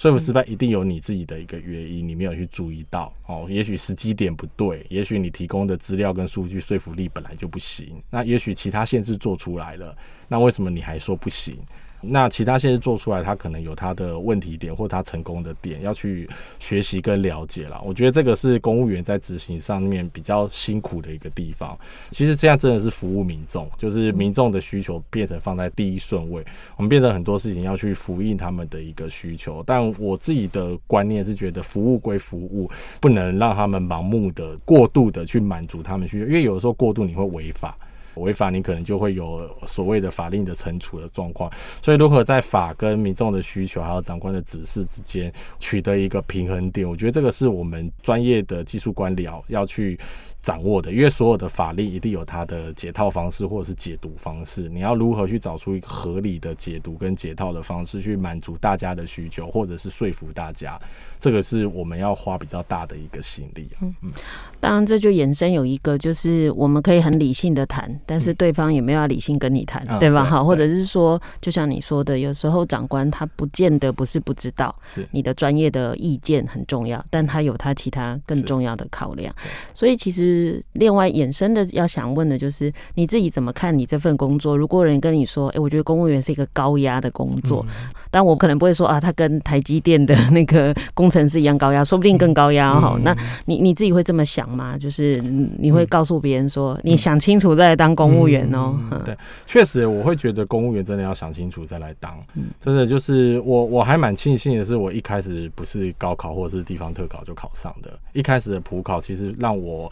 [0.01, 3.47] 说服失败一定有你自己的一个原因，你没有去注意到哦。
[3.51, 8.03] 也许时机点不对，也许你提供的资料跟数据说服力本来就不行。
[8.09, 9.95] 那也许其他限制做出来了，
[10.27, 11.59] 那为什么你还说不行？
[12.01, 16.29] 那其他县市做出来，他可能有他的问题点或他成功的点，要去
[16.59, 17.81] 学习跟了解了。
[17.85, 21.79] 我觉得这个是公务员在执行上面比较辛苦的一个地方。
[22.11, 26.45] 其实现在真的是服务民众，就是民众的需求变成放在第一顺位，
[26.77, 29.63] 我们变成很多事情要去呼应他们的一个需求。
[29.67, 32.71] 但我自己的观念是觉得，服务归服务，
[33.01, 37.77] 不能让他们盲目的、过度的去满足他们需求，因为有的时候过度你会违法。
[38.21, 41.51] 违法，你可能就会有所谓的法令的惩处的状况。
[41.83, 49.99] 所以，如何在法跟民众的需求还有长官的指示之间取得一个平衡点，我觉得这个是我们专业的技术官僚要去
[50.43, 50.93] 掌握的。
[50.93, 60.79] 因为所有的法令一定有它的解套方式或者是解读方式，你要如何去找出一个合理的解读跟解套的方式，去满足大家的需求，或者是说服大家。
[61.19, 63.69] 这个是我们要花比较大的一个心力。
[63.83, 64.11] 嗯嗯，
[64.59, 70.25] 当然这就衍生有一个，就是我们可以很理性的谈，但是对方也没有要理性跟你谈，嗯、对吧？
[70.25, 79.35] 好，或者是说，就像你说的，有时候长官他不见得不是不知道，是你的专业的意见很重要，但他有他其他更重要的考量。
[79.75, 80.30] 所以其实
[80.73, 84.57] 另外衍生的要想问的就是，你自己怎么看你这份工作？
[84.57, 92.99] 如果人跟你说，哎，我觉得公务员是一个高压的工作，嗯、但我可能不会说啊，他跟台积电的那个工程师一样高压，说不定更高压哈。
[93.03, 93.17] 那
[93.47, 94.77] 你你自己会这么想吗？
[94.79, 95.21] 就是
[95.59, 98.79] 你会告诉别人说，你想清楚再来当公务员哦。
[99.05, 99.17] 对，
[99.47, 102.17] 确实我会觉得公务员真的要想清楚再来当。
[102.61, 107.91] 真的就是我我还蛮庆幸的是，我一开始不是高考或者是地方特考就考上的。
[108.13, 109.91] 一开始的普考其实让我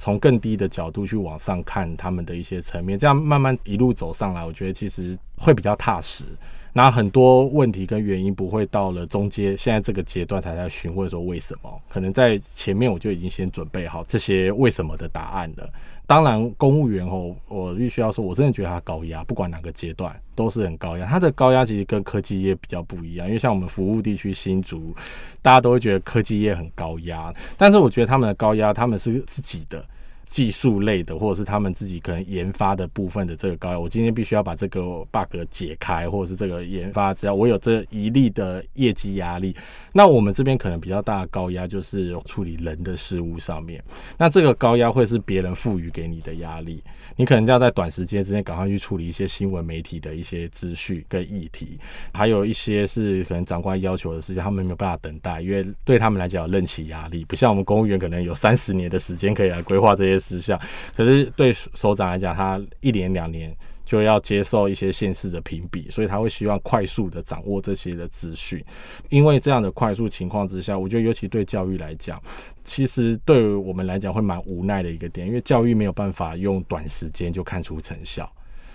[0.00, 6.24] 从更低的角度去往上看他们的一些层面，这样慢慢一路走上来，我觉得其实会比较踏实。
[6.72, 11.80] 那很多问题跟原因不会到了中间，现在这个阶段才在询问说为什么？
[11.88, 15.68] 可能在前面我就已经先准备好这些为什么的答案了。
[16.10, 21.06] 当然，公务员哦，我必须要说，我真的觉得他高压，不管哪个阶段都是很高压。
[21.06, 24.92] 他的高压其实跟科技业比较不一样，因为像我们服务地区新竹，
[25.40, 29.84] 大家都会觉得科技业很高压，但是我觉得他们的高压，他们是自己的。
[30.30, 39.52] 技术类的，或者是他们自己可能研发的部分的这个高压，我今天必须要把这个 bug 解开，或者是这个研发，只要我有这一例的业绩压力，
[39.92, 43.82] 那我们这边可能比较大的高压就是处理人的事物上面，
[44.16, 46.80] 那这个高压会是别人赋予给你的压力，
[47.16, 51.76] 你可能要在短时间之内赶快去处理一些新闻媒体的一些资讯跟议题，
[52.14, 60.19] 还有一些是可能长官要求的事情，他们没有办法等待，因为对他们来讲有任期压力，不像我们公务员可能有三十年的时间可以来规划这些。
[60.20, 60.60] 实项，
[60.94, 68.62] 可是对首长来讲，他一年两年就要接受一些县市的评比，所以他会希望快速的掌握这些的资讯。
[69.08, 72.22] 因为这样的快速情况之下，我觉得尤其对教育来讲，
[72.62, 78.30] 其实对于我们来讲会蛮无奈的一个点，因为教育没有办法用短时间就看出成效，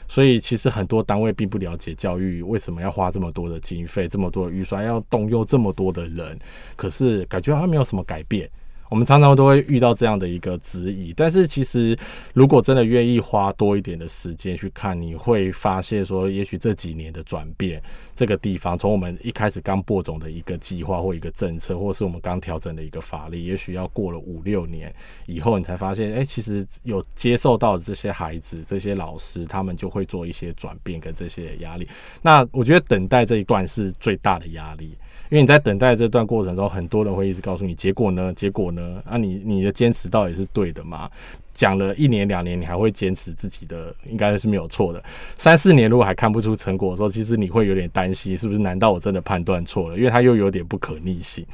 [0.05, 6.37] 所以其实很多单位并不了解教育为什么要花这么多的经费、这么多的预算，要动用这么多的人，
[6.75, 8.49] 可是感觉好像没有什么改变。
[8.95, 11.93] 我们常常都会遇到这样的一个质疑，但是其实
[12.33, 17.83] 如果真的愿意花多一点的时间去看，你会发现说，也许这几年的转变，
[18.15, 31.85] 这个地方从我们一开始刚播种的一个计划或一个政策，或是我们刚调整的一个法律，也许要过了五六年以后，你才发现，哎，其实有接受到这些孩子、这些老师，他们就会做一些转变跟这些压力。
[32.21, 34.95] 那我觉得等待这一段是最大的压力。
[35.29, 38.33] 因为你在等待这段过程中，很多人会一直告诉你结果呢？
[38.35, 39.01] 结果呢？
[39.05, 41.09] 啊你，你你的坚持到底是对的吗？
[41.55, 45.03] 讲了一年两年，你还会坚持自己的，应该是没有错的。
[45.37, 48.59] 三四年如果还看不出成果的时候，其实你会有点担心，是不是？
[48.59, 49.97] 难道我真的判断错了？
[49.97, 51.45] 因为它又有点不可逆性。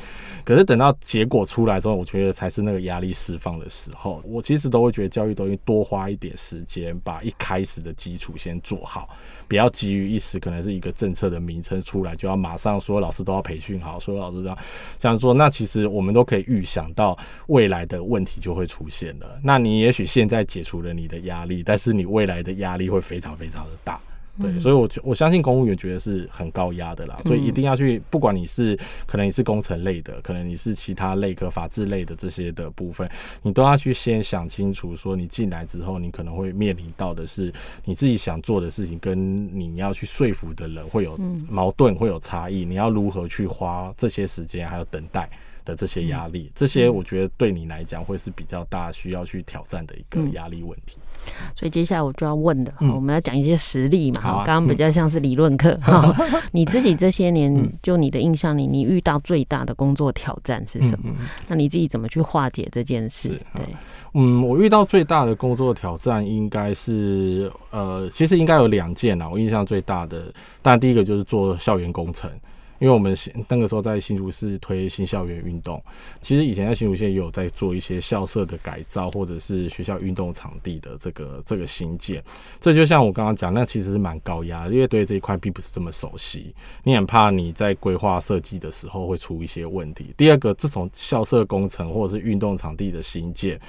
[0.43, 4.23] 可是等到结果出来之后，我觉得才是那个压力释放的时候。
[4.25, 9.09] 我其实都会觉得教育都应多花一点时间，把一开始的基础先做好，
[9.47, 14.57] 不要急于一时，可能是一个政策的名称出来就要马上所有老师都要培训好，所有老师这样
[14.97, 15.31] 这样做。
[15.33, 17.15] 那其实我们都可以预想到
[17.47, 19.39] 未来的问题就会出现了。
[19.43, 23.99] 那你也许现在解除了你的压力，但是你未来的压力会非常非常的大。
[24.41, 33.07] 对，所以我我相信公务员觉得是很高压的啦，所以一定要去，不管你是可能你是工程类的，可能你是其他类科法制类的这些的部分，
[33.43, 41.19] 你都要去先想清楚，说你进来之后，你可能会面临到的是你自己想做的事情，跟你要去说服的人会有
[41.49, 45.29] 矛盾，会有差异，你要如何去花这些时间，还有等待。
[45.65, 50.97] 的这些压力，这些我觉得对你来讲会是比较大，需要去挑战的一个压力问题。
[51.53, 54.43] 所以接下来我就要问的，我们要讲一些实例嘛。
[54.43, 55.79] 刚刚比较像是理论课。
[56.51, 61.13] 你自己这些年，就你的印象里，你遇到最大的工作挑战是什么？
[61.47, 63.29] 那你自己怎么去化解这件事？
[63.53, 63.65] 对，
[64.15, 69.29] 嗯，我遇到最大的工作挑战应该是，呃，其实应该有两件啊。
[69.29, 70.33] 我印象最大的，
[70.63, 72.31] 当然第一个就是做校园工程。
[72.81, 73.15] 因为我们
[73.47, 75.81] 那个时候在新竹市推新校园运动，
[76.19, 82.21] 其实以前在新竹县也有在做一些校舍的改造，或者是学校运动场地的这个这个新建。
[82.59, 90.11] 这就像我刚刚讲，那其实是蛮高压，因为对这一块并不是这么熟悉，你很怕你在规划设计的时候会出一些问题。
[90.17, 93.61] 第二个，这种校舍工程或者是运动场地的新建。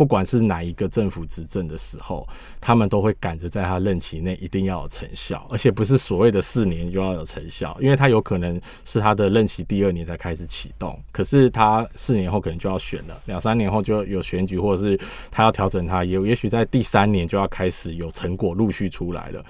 [0.00, 2.26] 不管是哪一个政府执政的时候，
[2.58, 14.98] 他们都会赶着在他任期内一定要有成效，而且不是所谓的四年就要有成效，因为他有可能是他的任期第二年才开始启动，可是他四年后可能就要选了，两三年后就有选举，或者是
[15.30, 19.44] 他要调整他，也也许在第三年就要开始有成果陆续出来了。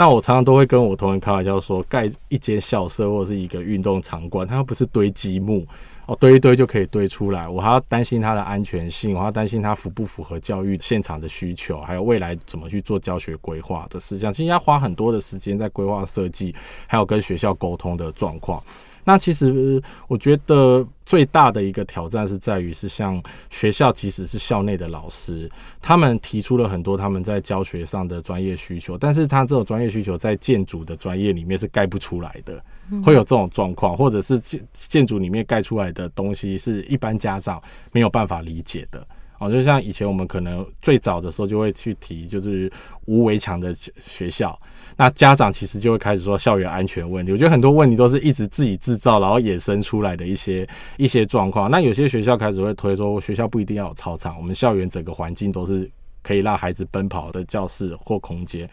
[0.00, 5.62] 那我常常都会跟我同仁开玩笑说，盖一间校舍或者是一个运动场馆，它又不是堆积木。
[6.06, 7.46] 哦，堆一堆就可以堆出来。
[7.46, 14.32] 我还要担心它的安全性，我还要担心它符不符合教育现场的需求，还有未来怎么去做教学规划的事项。
[14.32, 16.54] 其实要花很多的时间在规划设计，
[16.86, 18.62] 还有跟学校沟通的状况。
[19.04, 32.62] 那其实我觉得最大的一个挑战是在于，是像学校，即使是校内的老师，他们提出了很多他们在教学上的专业需求，但是他这种专业需求在建筑的专业里面是盖不出来的，
[33.02, 37.60] 会有这种状况，或者是建建筑里面盖出来的东西是一般家长
[37.92, 39.06] 没有办法理解的。
[39.40, 42.70] 哦，就像以前我们可能最早的时候就会去提，就是
[43.06, 43.74] 无围墙的
[44.06, 44.56] 学校，
[44.98, 47.32] 那家长其实就会开始说校园安全问题。
[47.32, 50.68] 我觉得很多问题都是一直自己制造，然后衍生出来的一些
[50.98, 51.70] 一些状况。
[51.70, 55.90] 那有些学校开始会推说，学校不一定要有操场，我们校园整个环境都是
[56.22, 58.68] 可以让孩子奔跑的教室或空间。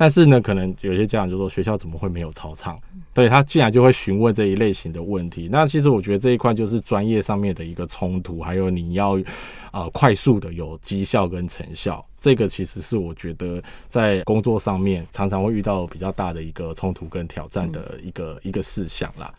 [0.00, 2.78] 但是呢，可能有些家长就说，学校怎么会没有操场？
[3.12, 5.48] 对，他竟然就会询问这一类型的问题。
[5.50, 9.20] 那其实我觉得这一块就是专业上面的一个冲突，还有你要
[9.72, 19.34] 呃快速的有绩效跟成效，这个其实是我觉得在工作上面常常会遇到比较大的一个冲突跟挑战的一个、嗯、一个事项啦。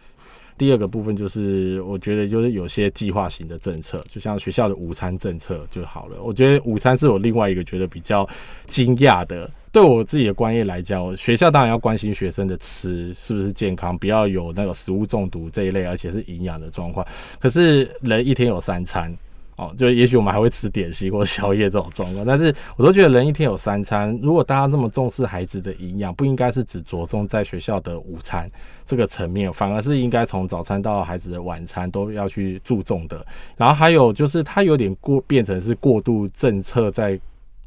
[0.57, 6.21] 第二个部分就是，我觉得就是有些计划型的政策，就像学校的午餐政策就好了。
[6.21, 8.27] 我觉得午餐是我另外一个觉得比较
[8.67, 9.49] 惊讶的。
[9.71, 17.05] 对我自己的专业来讲，学校当然要关心学生的吃是不是健康，不要有那个食物中毒这一类，而且是营养的状况。
[17.39, 19.15] 可是人一天有三餐。
[19.59, 28.49] 哦，就也许我们还会吃点心或宵夜这种状况，但是我都觉得人一天有三餐，如果大家这么重视孩子的营养，不应该是只着重在学校的午餐
[28.85, 33.21] 这个层面，反而是应该从早餐到孩子的晚餐都要去注重的。
[33.57, 37.19] 然后还有就是，它有点过变成是过度政策在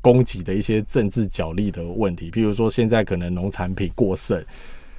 [0.03, 4.45] 供给的一些政治角力的问题，譬如说现在可能农产品过剩，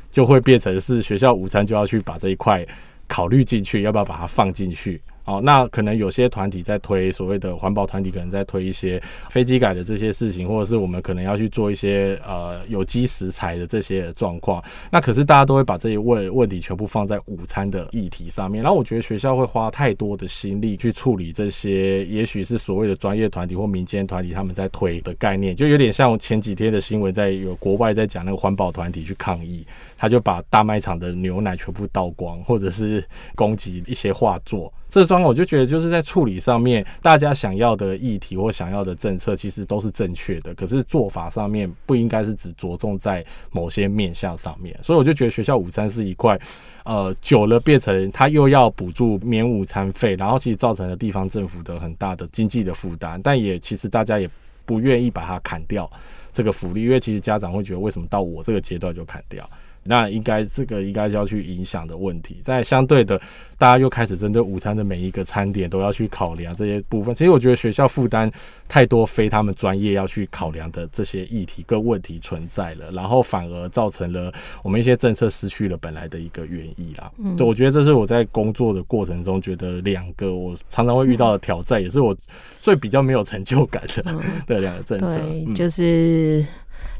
[0.09, 2.65] 就会变成是学校午餐就要去把这一块
[3.07, 4.99] 考虑进去，要不要把它放进去？
[5.25, 14.61] 哦，那可能有些团体在推所谓的环保团体，可能在推一些飞机改的这些事情，或者是我们可能要去做一些呃有机食材的这些状况。
[14.91, 18.61] 那可是大家都会把这些问问题全部放在午餐的议题上面。
[18.61, 29.65] 然后我觉得学校会花太多的心力去处理这些，也许是所谓的专业团体或民间团体他们在推的概念，就有点像前几天的新闻，在有国外在讲那个环保团体去抗议，
[29.97, 33.01] 他就把大卖场的牛奶全部倒光，或者是
[33.35, 34.71] 攻击一些画作。
[34.93, 38.93] 这桩我就觉得就是在处理上面，大家想要的议题或想要的。
[38.93, 46.39] 政策其实都是正确的，可是做法上面不应该是只着重在某些面向上面，所以我就觉得学校午餐是一块，
[46.85, 52.27] 呃，久了变成他又要补助免午餐费，然后其实造成了地方政府的很大的。
[52.31, 54.29] 经济的负担，但也其实大家也
[54.63, 55.89] 不愿意把它砍掉
[56.31, 59.49] 这个福利，因为其实家长会觉得为什么到我这个阶段就砍掉？
[59.83, 63.19] 那应该这个应该是要去影响的问题，在相对的，
[63.57, 67.13] 大家又开始针对午餐的每一个餐点都要去考量这些部分。
[67.13, 68.31] 其实我觉得学校负担
[68.67, 77.11] 太多非他们专业要去考量的这些议题跟问题存在了，然后反而造成了我们一些政策失去了本来的一个原意啦。
[77.17, 82.15] 嗯，对，我觉得这是我在工作的过程中觉得两个我常常会遇到的挑战，也是我
[82.61, 84.15] 最比较没有成就感的
[84.47, 85.17] 对两个政策。
[85.17, 86.45] 对，就是。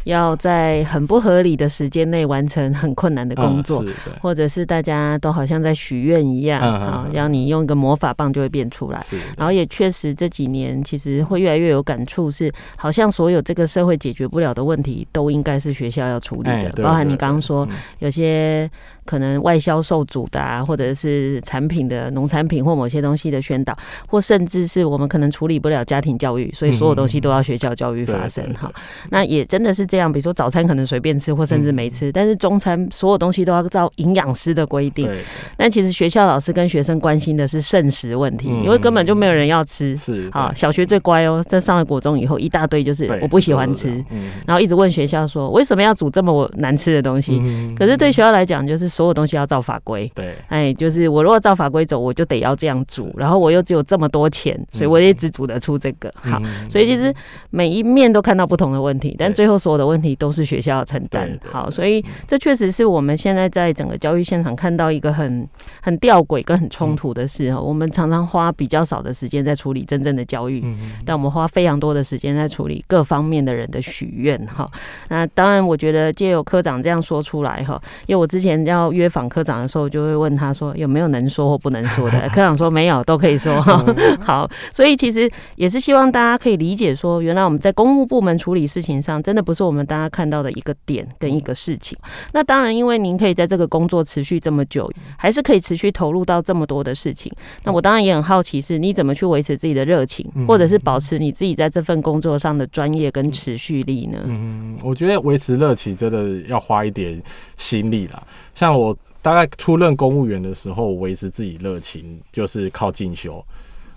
[0.06, 9.02] 要在很不合理的时间内完成很困难的工作，嗯、或者是大家都好像在许愿一样啊，让、嗯、你用一个魔法棒就会变出来。
[9.38, 17.68] 然后也确实这几年其实会越来越有感触，是好像所有这个社会解决不了的问题，都应该是学校要处理的，包含你刚刚说
[18.00, 18.70] 有些
[19.06, 23.78] 可能外销受阻的啊，或者是产品的农产品或某些东西的宣导，
[24.08, 28.72] 或甚至是我们可能处理不了家庭教育，所以所有东西都要学校教育发生哈。
[29.10, 35.08] 那也真的是这样，比如说早餐可能随便吃，或甚至没吃，但是中餐所有东西都要照营养师的规定。
[35.56, 39.96] 但其实学校老师跟学生关心的是剩食问题，因为根本就没有人要吃。
[39.96, 47.40] 是啊，小学最乖哦，在上了国中以后，一大堆就是我不喜欢吃，嗯然后一直问学校说为什么要煮这么难吃的东西？
[47.78, 50.12] 可是对学校来讲，就是所有东西要照法规。
[50.16, 56.12] 对，哎，就是我如果照法规走，我就得要这样煮，然后我又只有这么多钱，所以我也只煮得出这个。
[56.16, 57.14] 好，所以其实
[57.52, 61.30] 每一面都看到不同的问题，但最后所有的问题都是学校要承担。
[61.50, 65.48] 好，所以这确实是我们现在在整个教育现场看到一个很
[65.82, 67.60] 很吊诡跟很冲突的事哈。
[67.60, 70.64] 我们常常花比较少的时间在处理真正的教育，
[71.06, 74.70] 但我们花非常多的时间在处理各方面的人的许愿哈。
[75.10, 83.84] 那当然，我觉得借由科长这样说出来哈，因为我之前要约访科长的时候，就会问他说有没有能说或不能说的，科长说没有，都可以说哈。
[84.22, 91.98] 好，所以其实也是希望大家可以理解说，原来我们在公务部门处理事情上，真的不是我们大家看到的一个点跟一个事情。
[92.32, 97.30] 那当然，因为您可以在这个工作持续这么久，还是可以持续投入到这么多的事情。
[97.64, 104.20] 那我当然也很好奇，是你怎么去维持自己的热情，或者是保持你自己在这份工作上的专业跟持续力呢？
[104.26, 107.22] 嗯，我觉得维持热情真的要花一点
[107.58, 108.22] 心力啦。
[108.54, 113.44] 像我大概出任公务员的时候，维持自己热情就是靠进修。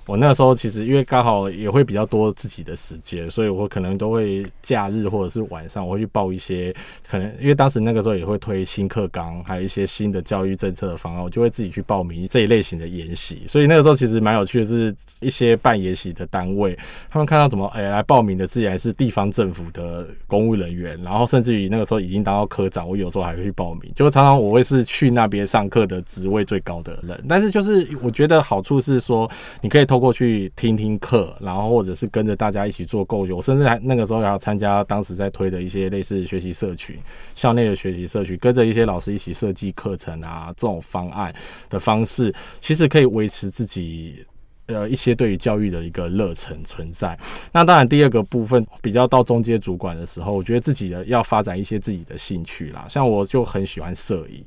[0.07, 6.75] 我那个时候其实因为刚好也会比较多自己的时间，所以我可能都会假日或者是晚上，我会去报一些
[7.07, 13.43] 可能，因为当时那个时候也会推新课纲，还有一些新的教育政策的方案，我就会自己去报名这一类型的研习。
[13.49, 16.79] 所以那个时候其实蛮有趣的，是一些办研习的单位，
[17.11, 27.25] 他们看到怎么哎、来报名的自己还是地方政府的公务人员，然后甚至于那个时候已经当到科长，我有时候还会去报名，就常常我会是去那边上课的职位最高的人。
[27.29, 29.29] 但是就是我觉得好处是说，
[29.63, 36.99] 你可以通透过去听听课，然后或者是跟着大家一起做构筑，甚至还那个时候还要参加当时在推的一些类似学习社群、
[37.35, 41.35] 校内的学习社群，跟着一些老师一起设计课程啊，这种方案
[41.71, 42.31] 的方式，
[42.61, 44.23] 其实可以维持自己
[44.67, 47.19] 呃一些对于教育的一个热忱存在。
[47.51, 54.45] 那当然，第二个部分比较到中阶主管的时候，我觉得自己的要发展一些自己的兴趣啦，像我就很喜欢摄影。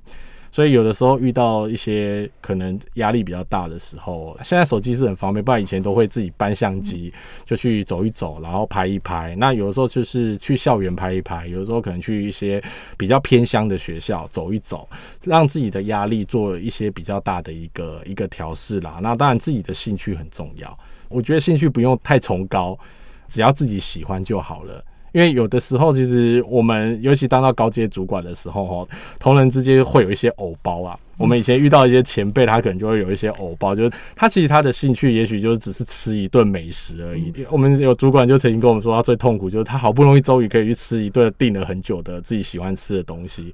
[0.52, 7.14] 所以有的时候遇到一些可能压力比较大的时候，现在手机是很方便，不然以前都会自己搬相机
[7.46, 9.36] 就去走一走，然后拍一拍。
[9.38, 12.62] 那有的时候就是去校园拍一拍，有的时候可能去一些
[12.98, 14.90] 比较偏乡的学校走一走，
[15.24, 19.00] 让自己的压力做一些比较大的一个一个调试啦。
[19.02, 20.78] 那当然自己的兴趣很重要，
[21.10, 22.78] 我觉得兴趣不用太崇高，
[23.28, 24.84] 只要自己喜欢就好了。
[25.12, 28.88] 因为有的时候，其实我们尤其当到高阶主管的时候，哈，
[29.20, 30.98] 同仁之间会有一些偶包啊。
[31.18, 37.34] 我们以前遇到一些前辈，他可能就会有一些偶包，就是他其实他的兴趣也许就是只是吃一顿美食而已。
[37.50, 43.54] 我们有主管就曾经跟我们说，他最痛苦就是他好不容易终于可以去吃一顿订了很久的自己喜欢吃的东西。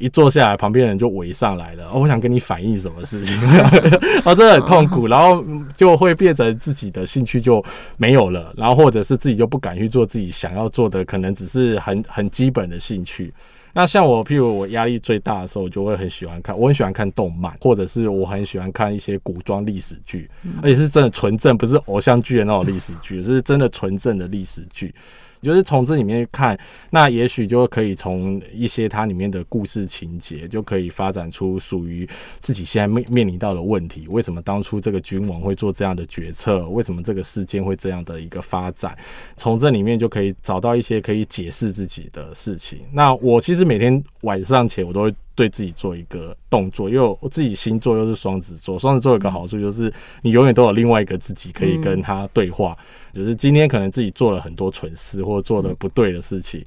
[0.00, 1.84] 一坐下来，旁边人就围上来了。
[1.92, 3.36] 哦，我想跟你反映什么事情？
[4.24, 5.44] 哦，真的很痛苦，然后
[5.76, 7.62] 就会变成自己的兴趣就
[7.98, 13.32] 没有了，然后或者是自己就不敢去做自己想要做的，可能只是很很基本的兴趣。
[13.72, 20.28] 那像我，譬如我压力最大的时候，我就会很喜欢看，我很喜欢看动漫，或者是我很喜欢看一些古装历史剧，
[20.60, 24.92] 而且是真的纯正，不是偶像剧的那种历史剧，是真的纯正的历史剧。
[25.40, 26.58] 就是从这里面看，
[26.90, 34.06] 那也许就可以从一些它里面的故事情节，就可以发展出属于自己现在面面临到的问题。
[34.08, 36.68] 为什么当初这个君王会做这样的决策？
[36.68, 38.96] 为什么这个事件会这样的一个发展？
[39.36, 42.80] 从这里面就可以找到一些可以解释自己的事情。
[42.92, 45.14] 那我其实每天晚上前，我都会。
[45.40, 52.76] 对自己做一个动作，因为我自己星座又是双子座，双子座有个好处就是你永远都有另外一个自己可以跟他对话。
[53.14, 56.62] 就是今天可能自己做了很多蠢事或者做了不对的事情，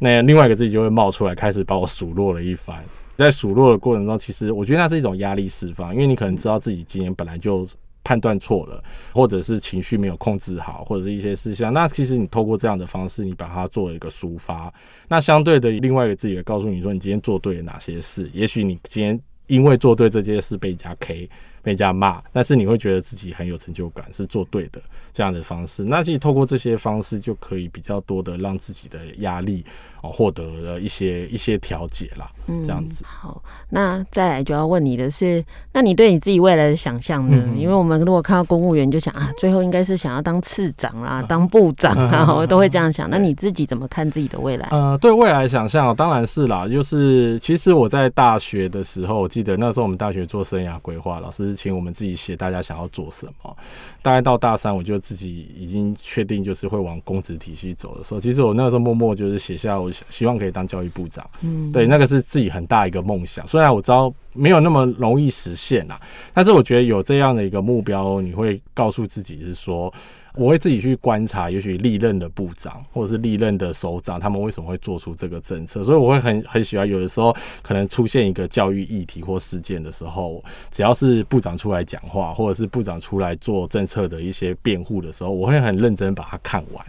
[0.00, 2.82] 那另外一个自己就会冒出来开始把我数落了一番。
[3.16, 7.64] 在数落的过程中，其实我觉得那是一种压力释放，因为你可能知道自己今天本来就。
[8.06, 8.80] 判断错了，
[9.12, 14.72] 或者是情绪没有控制好，或者是一些事项，那其实你透过这样的方式，你把它做了一个抒发。
[15.08, 18.30] 那相对的，另外一个自己也告诉你说，你今天做对了哪些事。
[18.32, 21.28] 也许你今天因为做对这件事被人家 K，
[21.66, 24.80] 被人家骂，但是你会觉得自己很有成就感，是做对的
[25.12, 25.82] 这样的方式。
[25.82, 29.64] 那其实透过这些方式，就可以比较多的让自己的压力
[30.00, 32.30] 哦获得了一些一些调节啦。
[32.46, 33.04] 嗯，这样子。
[33.04, 37.36] 好，那再来就要问你的是，那你对你自己未来的想象呢？
[37.36, 43.10] 嗯、因为我们如果看到公务员，就想啊，最后应该是想要当次长啦， 当部长啊，我都会这样想。
[43.10, 44.68] 那你自己怎么看自己的未来？
[44.70, 53.56] 呃，对未来想象，当然是啦，就是其实我在大学的时候，我记得那时候我们大学做生涯规划，老师请我们自己写大家想要做什么。
[54.02, 61.28] 大概到大三，我就自己已经确定就是会往公职体系走的时候，其实我那个时候默默就是写下，我希望可以当教育部长。
[61.40, 63.46] 嗯，对，那个是自己很大一个梦想。
[63.48, 65.98] 虽然我知道没有那么容易实现啦，
[66.34, 69.92] 但是我觉得有这样的一个目标，你会告诉自己是说。
[70.36, 75.82] 我会自己去观察，也许历任的部长或者是历任的首长，他们为什么会做出这个政策？
[75.82, 86.84] 所以我会很很喜欢，有的时候可能出现一个教育议题或事件的时候，只要是部长出来讲话，或者是部长出来做政策的一些辩护的时候，我会很认真把它看完，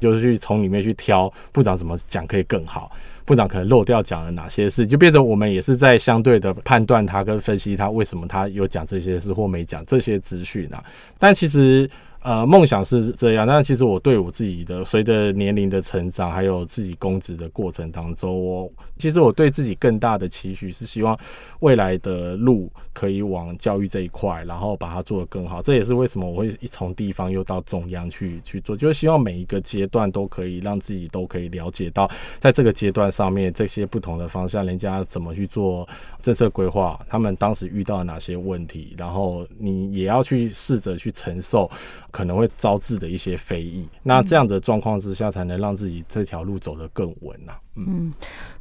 [0.00, 2.90] 就是去从里面去挑部长怎么讲可以更好，
[3.24, 10.82] 部长可能漏掉讲了哪些事，就变成我们也是在相对的判断他跟分析他为什么他有讲这些事或没讲这些资讯啊，
[11.16, 11.88] 但其实。
[12.20, 21.18] 呃，梦想是这样，但其实我对我自己的随着年龄的成长，还有自己公职的过程当中，我其实我对自己更大的期许是希望
[21.60, 25.62] 未来的路可以往教育这一块，然后把它做得更好。
[25.62, 32.10] 这也是为什么我会从地方又到中央去去做，就是希望每一个阶段都可以让自己都可以了解到，
[32.40, 35.88] 在这个阶段上面这些不同的方向，人家怎么去做
[36.20, 41.70] 政策规划，他们当时遇到了哪些问题，然后你也要去试着去承受。
[42.10, 47.52] 可能会招致的一些非议，那这样的状况之下，才能让自己这条路走得更稳呐。
[47.76, 48.12] 嗯。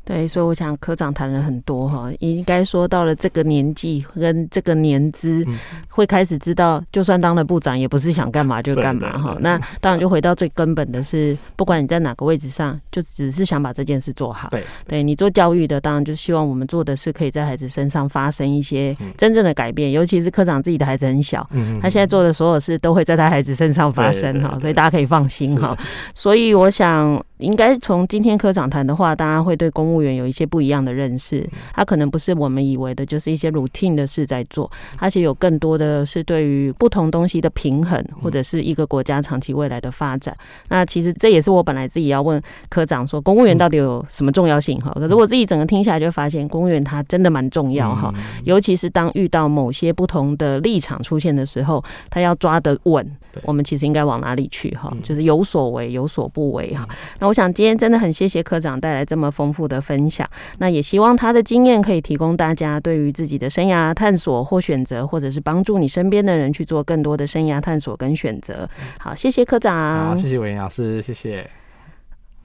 [0.07, 5.45] 对，所以我想科长谈了很多哈，应该说到了这个年纪跟这个年资，
[5.89, 9.35] 会开始知道，就算当了部长，也不是想干嘛就干嘛哈。
[9.41, 14.47] 那当然就回到最根本的是，不管你在哪个位置上，就只是想把这件事做好。
[14.49, 19.91] 对，对你做教育的，当然就希望我们做的是可以在孩子身上发生一些真正的改变。
[19.91, 21.45] 尤其是科长自己的孩子很小，
[21.81, 25.77] 他现在做的所有事都会在他孩子身上发生哈，所以大家可以放心哈。
[26.15, 27.21] 所以我想。
[27.37, 31.47] 应该从今天科长谈的话，大家会对公务员有一些不一样的认识。
[31.73, 40.35] 他可能不是我们以为的，就是一些 routine 的事在做，而且有更多的是对于不同东西的平衡，或者是一个国家长期未来的发展。
[40.69, 44.91] 那其实这也是我本来自己要问科长说，公务员到底有什么重要性哈？
[44.95, 53.17] 可是我自己整个听下来就发现，公务员他真的蛮重要哈，尤其是当遇到某些不同的立场出现的时候，他要抓得稳。
[53.43, 54.91] 我们其实应该往哪里去哈？
[55.03, 56.87] 就是有所为，有所不为哈。
[57.19, 60.27] 那我想今天真的很谢谢科长带来这么丰富的分享。
[60.59, 68.67] 那也希望他的经验可以提供大家对于自己的生涯探索或选择，或者是帮助你身边的人去做更多的生涯探索跟选择。
[68.99, 70.07] 好，谢谢科长。
[70.07, 71.49] 好，谢谢伟莹老师，谢谢。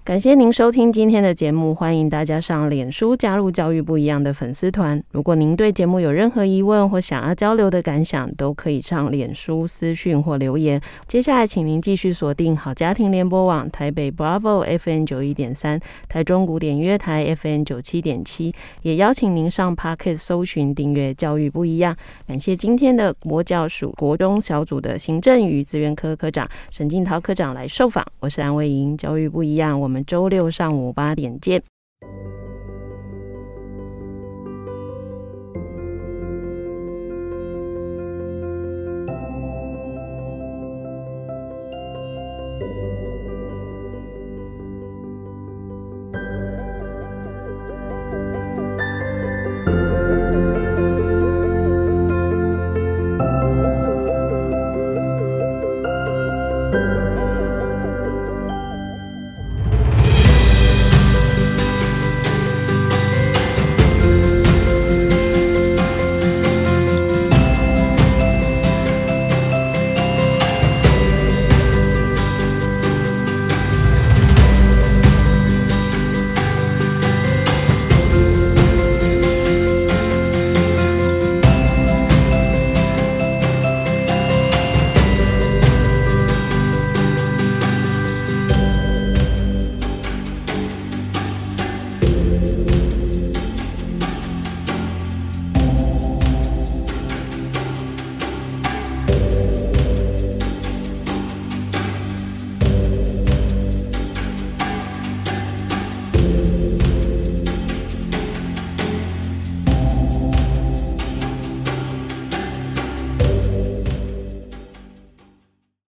[0.04, 5.00] 感谢您收听今天的节目，欢迎大家上脸书加入教育不一样的粉丝团。
[5.12, 10.80] 如果您对节目有任何疑问或想要交流的感想，都可以上脸书私讯或留言。
[11.06, 15.78] 接下来，请您继续锁定好家庭联播网台北 Bravo F N 九一点三、
[16.08, 21.96] 台中古典乐台 F N 九七点七，也邀请您上 Podcast 搜寻订阅教育不一样。
[22.26, 29.91] 感谢今天的国教署国中小组的行政与资源科科长沈静涛科长来受访，我是安卫莹，教育不一样，我。
[29.91, 31.62] 我我们周六上午八点见。